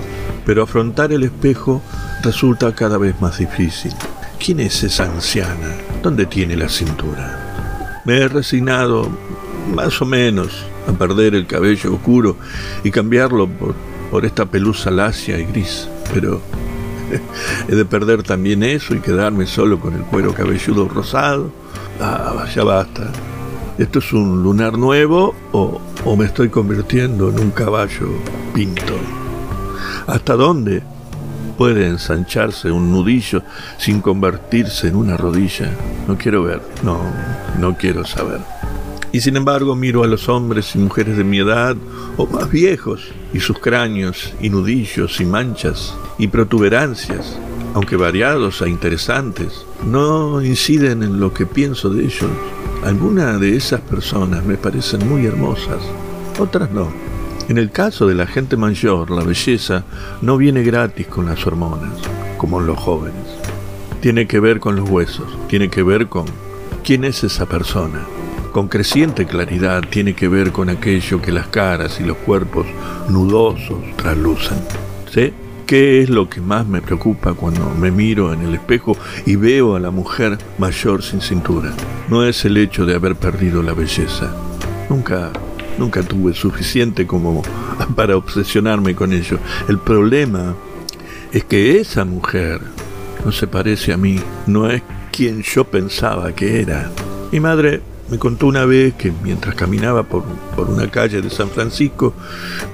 Pero 0.46 0.62
afrontar 0.62 1.12
el 1.12 1.24
espejo 1.24 1.82
resulta 2.22 2.74
cada 2.74 2.96
vez 2.96 3.20
más 3.20 3.40
difícil. 3.40 3.92
¿Quién 4.42 4.60
es 4.60 4.82
esa 4.82 5.04
anciana? 5.04 5.76
¿Dónde 6.02 6.24
tiene 6.24 6.56
la 6.56 6.70
cintura? 6.70 8.00
Me 8.06 8.16
he 8.16 8.28
resignado, 8.28 9.06
más 9.74 10.00
o 10.00 10.06
menos, 10.06 10.64
a 10.88 10.92
perder 10.92 11.34
el 11.34 11.46
cabello 11.46 11.92
oscuro 11.92 12.38
y 12.82 12.90
cambiarlo 12.90 13.48
por, 14.10 14.24
esta 14.24 14.46
pelusa 14.46 14.90
lacia 14.90 15.38
y 15.38 15.44
gris 15.44 15.88
pero 16.12 16.42
he 17.68 17.74
de 17.74 17.84
perder 17.84 18.22
también 18.22 18.62
eso 18.62 18.94
y 18.94 19.00
quedarme 19.00 19.46
solo 19.46 19.78
con 19.80 19.94
el 19.94 20.02
cuero 20.02 20.34
cabelludo 20.34 20.88
rosado. 20.88 21.50
Ah, 22.00 22.46
ya 22.54 22.64
basta. 22.64 23.10
¿Esto 23.78 24.00
es 24.00 24.12
un 24.12 24.42
lunar 24.42 24.76
nuevo 24.76 25.34
o, 25.52 25.80
o 26.04 26.16
me 26.16 26.26
estoy 26.26 26.48
convirtiendo 26.48 27.30
en 27.30 27.38
un 27.38 27.50
caballo 27.50 28.08
pinto? 28.54 28.94
¿Hasta 30.06 30.34
dónde 30.34 30.82
puede 31.56 31.86
ensancharse 31.86 32.70
un 32.70 32.90
nudillo 32.90 33.42
sin 33.78 34.00
convertirse 34.00 34.88
en 34.88 34.96
una 34.96 35.16
rodilla? 35.16 35.70
No 36.06 36.18
quiero 36.18 36.42
ver, 36.42 36.60
no, 36.82 37.00
no 37.58 37.76
quiero 37.76 38.04
saber. 38.04 38.40
Y 39.12 39.20
sin 39.20 39.36
embargo 39.36 39.76
miro 39.76 40.02
a 40.02 40.06
los 40.06 40.30
hombres 40.30 40.74
y 40.74 40.78
mujeres 40.78 41.18
de 41.18 41.24
mi 41.24 41.38
edad 41.38 41.76
o 42.16 42.26
más 42.26 42.50
viejos 42.50 43.12
y 43.34 43.40
sus 43.40 43.58
cráneos 43.58 44.32
y 44.40 44.48
nudillos 44.48 45.20
y 45.20 45.26
manchas 45.26 45.94
y 46.18 46.28
protuberancias, 46.28 47.38
aunque 47.74 47.96
variados 47.96 48.62
e 48.62 48.70
interesantes, 48.70 49.66
no 49.86 50.42
inciden 50.42 51.02
en 51.02 51.20
lo 51.20 51.34
que 51.34 51.44
pienso 51.44 51.90
de 51.90 52.04
ellos. 52.04 52.30
Algunas 52.84 53.38
de 53.38 53.54
esas 53.54 53.80
personas 53.82 54.44
me 54.44 54.56
parecen 54.56 55.06
muy 55.06 55.26
hermosas, 55.26 55.82
otras 56.38 56.70
no. 56.70 56.90
En 57.48 57.58
el 57.58 57.70
caso 57.70 58.06
de 58.06 58.14
la 58.14 58.26
gente 58.26 58.56
mayor, 58.56 59.10
la 59.10 59.24
belleza 59.24 59.84
no 60.22 60.38
viene 60.38 60.62
gratis 60.62 61.06
con 61.06 61.26
las 61.26 61.46
hormonas, 61.46 61.92
como 62.38 62.60
en 62.60 62.66
los 62.66 62.78
jóvenes. 62.78 63.26
Tiene 64.00 64.26
que 64.26 64.40
ver 64.40 64.58
con 64.58 64.74
los 64.74 64.88
huesos, 64.88 65.26
tiene 65.48 65.68
que 65.68 65.82
ver 65.82 66.08
con 66.08 66.24
quién 66.82 67.04
es 67.04 67.22
esa 67.24 67.46
persona, 67.46 68.00
con 68.53 68.68
creciente 68.68 69.26
claridad 69.26 69.82
tiene 69.88 70.14
que 70.14 70.28
ver 70.28 70.53
con 70.53 70.68
aquello 70.68 71.20
que 71.22 71.32
las 71.32 71.48
caras 71.48 71.98
y 72.00 72.05
los 72.05 72.18
cuerpos 72.18 72.66
nudosos 73.09 73.78
traslucen. 73.96 74.59
¿Sí? 75.11 75.32
¿Qué 75.66 76.03
es 76.03 76.11
lo 76.11 76.28
que 76.28 76.42
más 76.42 76.66
me 76.66 76.82
preocupa 76.82 77.32
cuando 77.32 77.70
me 77.70 77.90
miro 77.90 78.32
en 78.32 78.42
el 78.42 78.55
espejo 78.55 78.94
y 79.24 79.36
veo 79.36 79.74
a 79.74 79.80
la 79.80 79.90
mujer 79.90 80.36
mayor 80.59 81.03
sin 81.03 81.22
cintura? 81.22 81.72
No 82.11 82.24
es 82.24 82.44
el 82.44 82.59
hecho 82.59 82.84
de 82.84 82.94
haber 82.94 83.16
perdido 83.16 83.62
la 83.62 83.72
belleza. 83.72 84.34
Nunca, 84.90 85.30
nunca 85.78 86.03
tuve 86.03 86.34
suficiente 86.34 87.07
como 87.07 87.42
para 87.96 88.18
obsesionarme 88.18 88.94
con 88.94 89.14
ello. 89.14 89.38
El 89.66 89.78
problema 89.78 90.55
es 91.32 91.44
que 91.44 91.80
esa 91.80 92.05
mujer 92.05 92.61
no 93.24 93.32
se 93.32 93.46
parece 93.46 93.94
a 93.94 93.96
mí, 93.96 94.20
no 94.46 94.68
es 94.68 94.82
quien 95.11 95.42
yo 95.42 95.64
pensaba 95.64 96.34
que 96.34 96.61
era. 96.61 96.90
Mi 97.30 97.40
madre 97.40 97.80
me 98.12 98.18
contó 98.18 98.46
una 98.46 98.66
vez 98.66 98.92
que 98.92 99.10
mientras 99.22 99.54
caminaba 99.54 100.02
por, 100.02 100.22
una 100.68 100.86
calle 100.90 101.22
de 101.22 101.30
San 101.30 101.48
Francisco, 101.48 102.12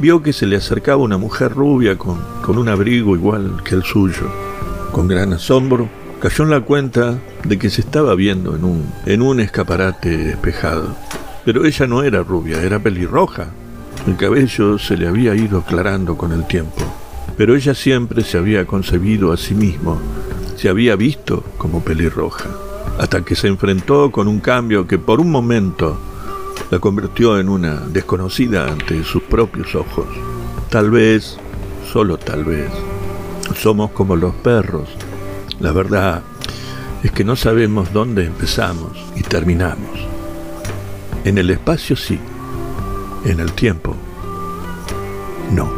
vio 0.01 0.21
que 0.21 0.33
se 0.33 0.47
le 0.47 0.57
acercaba 0.57 1.01
una 1.01 1.17
mujer 1.17 1.53
rubia 1.53 1.97
con, 1.97 2.19
con 2.43 2.59
un 2.59 2.69
abrigo 2.69 3.15
igual 3.15 3.63
que 3.63 3.77
el 3.77 3.85
suyo. 3.85 4.29
Con 4.91 5.07
gran 5.07 5.33
asombro, 5.33 5.89
cayó 6.21 6.43
en 6.43 6.51
la 6.51 6.61
cuenta 6.63 7.21
de 7.45 7.57
que 7.57 7.71
se 7.71 7.83
estaba 7.83 8.17
viendo 8.17 8.57
en 8.57 8.65
un, 8.65 8.93
en 9.07 9.23
un 9.23 9.39
escaparate 9.39 10.19
despejado. 10.19 10.97
Pero 11.45 11.65
ella 11.65 11.87
no 11.87 12.03
era 12.03 12.25
rubia, 12.25 12.61
era 12.61 12.81
pelirroja. 12.81 13.47
El 14.09 14.17
cabello 14.17 14.77
se 14.77 14.97
le 14.97 15.07
había 15.07 15.37
ido 15.37 15.59
aclarando 15.61 16.19
con 16.19 16.33
el 16.33 16.49
tiempo. 16.49 16.83
Pero 17.37 17.55
ella 17.55 17.75
siempre 17.75 18.25
se 18.25 18.39
había 18.39 18.67
concebido 18.67 19.31
a 19.31 19.37
sí 19.37 19.55
mismo, 19.55 20.01
se 20.57 20.69
había 20.69 20.97
visto 20.97 21.45
como 21.59 21.81
pelirroja 21.85 22.49
hasta 22.99 23.25
que 23.25 23.37
se 23.37 23.47
enfrentó 23.47 24.11
con 24.11 24.29
un 24.29 24.41
cambio 24.41 24.87
que 24.87 24.99
por 24.99 25.21
un 25.21 25.31
momento 25.31 25.97
la 26.71 26.79
convirtió 26.79 27.39
en 27.39 27.49
una 27.49 27.77
desconocida 27.77 28.67
ante 28.67 29.03
sus 29.05 29.23
propios 29.23 29.75
ojos. 29.75 30.07
Tal 30.69 30.91
vez, 30.91 31.39
solo 31.91 32.19
tal 32.19 32.45
vez, 32.45 32.71
somos 33.57 33.93
como 33.93 34.17
los 34.17 34.35
perros. 34.35 34.89
La 35.61 35.73
verdad 35.73 36.23
es 37.03 37.13
que 37.13 37.25
no 37.25 37.37
sabemos 37.37 37.93
dónde 37.93 38.27
empezamos 38.27 38.93
y 39.17 39.23
terminamos. 39.23 40.07
En 41.25 41.39
el 41.39 41.51
espacio 41.51 41.97
sí, 41.97 42.19
en 43.25 43.41
el 43.41 43.53
tiempo 43.53 43.95
no. 45.53 45.78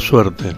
suerte. 0.00 0.54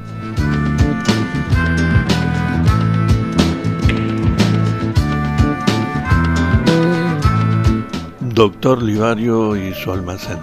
Doctor 8.34 8.82
Livario 8.82 9.54
y 9.54 9.72
su 9.74 9.92
almacén. 9.92 10.38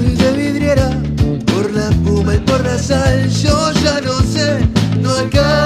Y 0.00 0.14
de 0.14 0.32
vidriera, 0.32 0.90
por 1.52 1.70
la 1.72 1.90
espuma 1.90 2.34
y 2.34 2.38
por 2.40 2.64
la 2.64 2.78
sal, 2.78 3.28
yo 3.28 3.72
ya 3.84 4.00
no 4.00 4.20
sé, 4.20 4.58
no 5.00 5.14
alcanzo 5.14 5.57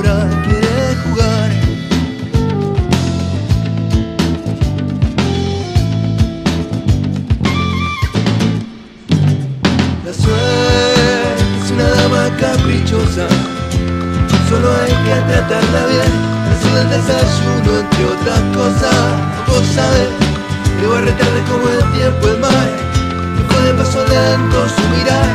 quiere 0.00 0.96
jugar. 1.04 1.50
La 10.04 10.12
suerte 10.12 11.42
es 11.62 11.70
una 11.72 11.88
dama 11.88 12.36
caprichosa, 12.40 13.26
solo 14.48 14.68
hay 14.80 14.92
que 15.04 15.32
tratarla 15.32 15.86
bien. 15.86 16.12
Recibe 16.48 16.80
el 16.80 16.88
desayuno, 16.88 17.80
entre 17.80 18.04
otras 18.04 18.40
cosas. 18.56 18.96
Vos 19.46 19.66
sabés 19.74 20.08
que 20.80 20.86
va 20.86 21.00
retarde 21.00 21.42
como 21.50 21.68
el 21.68 21.92
tiempo 21.92 22.28
el 22.28 22.38
mar. 22.40 22.68
Dejo 23.36 23.62
de 23.62 23.74
paso 23.74 24.04
lento 24.06 24.68
su 24.68 24.82
mirar, 24.96 25.28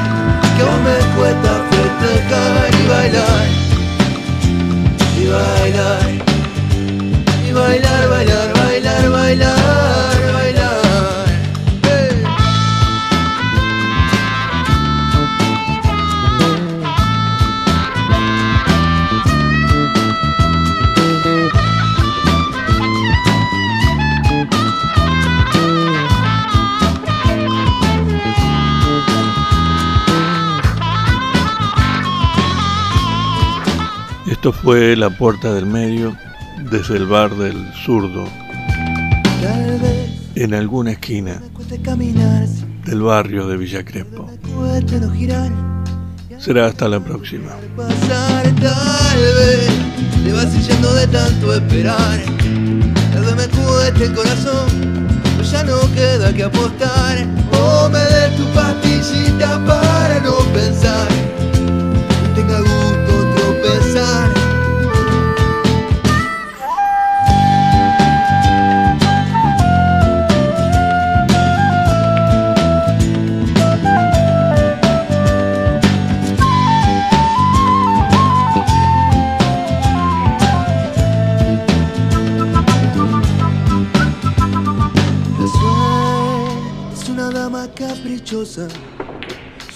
que 0.58 0.64
vos 0.64 0.80
me 0.82 0.98
cuesta 1.16 1.52
festejar 1.70 2.84
y 2.84 2.88
bailar 2.88 3.68
y 5.28 5.30
bailar, 5.30 6.00
y 7.46 7.52
bailar, 7.52 8.10
bailar, 8.10 8.54
bailar, 8.54 9.10
bailar, 9.10 9.10
bailar. 9.12 9.87
Esto 34.48 34.62
fue 34.62 34.96
La 34.96 35.10
Puerta 35.10 35.54
del 35.54 35.66
Medio 35.66 36.16
desde 36.72 36.96
el 36.96 37.06
bar 37.06 37.36
del 37.36 37.70
zurdo 37.84 38.24
en 40.36 40.54
alguna 40.54 40.92
esquina 40.92 41.42
del 42.86 43.02
barrio 43.02 43.46
de 43.50 43.58
Villa 43.58 43.84
Crespo. 43.84 44.32
Será 46.40 46.68
hasta 46.68 46.88
la 46.88 47.02
próxima. 47.02 47.58
Me 47.76 47.94
tu 58.38 58.46
pastillita 58.54 59.62
para 59.66 60.22
no. 60.22 60.38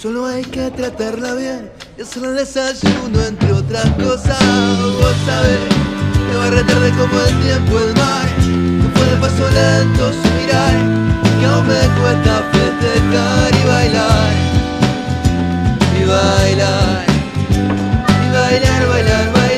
Solo 0.02 0.26
hay 0.26 0.42
que 0.42 0.68
tratarla 0.72 1.34
bien 1.34 1.70
y 1.96 2.02
hacerle 2.02 2.30
el 2.30 2.36
desayuno 2.38 3.22
entre 3.22 3.52
otras 3.52 3.88
cosas. 3.90 4.36
Vos 5.00 5.14
sabés 5.24 5.60
que 6.28 6.36
va 6.38 6.46
a 6.46 6.50
retarde 6.50 6.90
como 6.90 7.20
el 7.20 7.40
tiempo 7.40 7.78
el 7.78 7.94
mar. 7.94 8.26
Que 8.36 8.98
fue 8.98 9.06
de 9.06 9.16
paso 9.20 9.48
lento 9.48 10.12
su 10.12 10.28
mirar. 10.40 10.74
Que 11.38 11.46
aún 11.46 11.68
me 11.68 11.78
cuesta 12.00 12.42
festejar 12.50 13.54
y 13.54 13.68
bailar. 13.68 14.32
Y 15.96 16.04
bailar. 16.04 17.06
Y 18.26 18.32
bailar, 18.34 18.88
bailar, 18.88 19.32
bailar. 19.32 19.51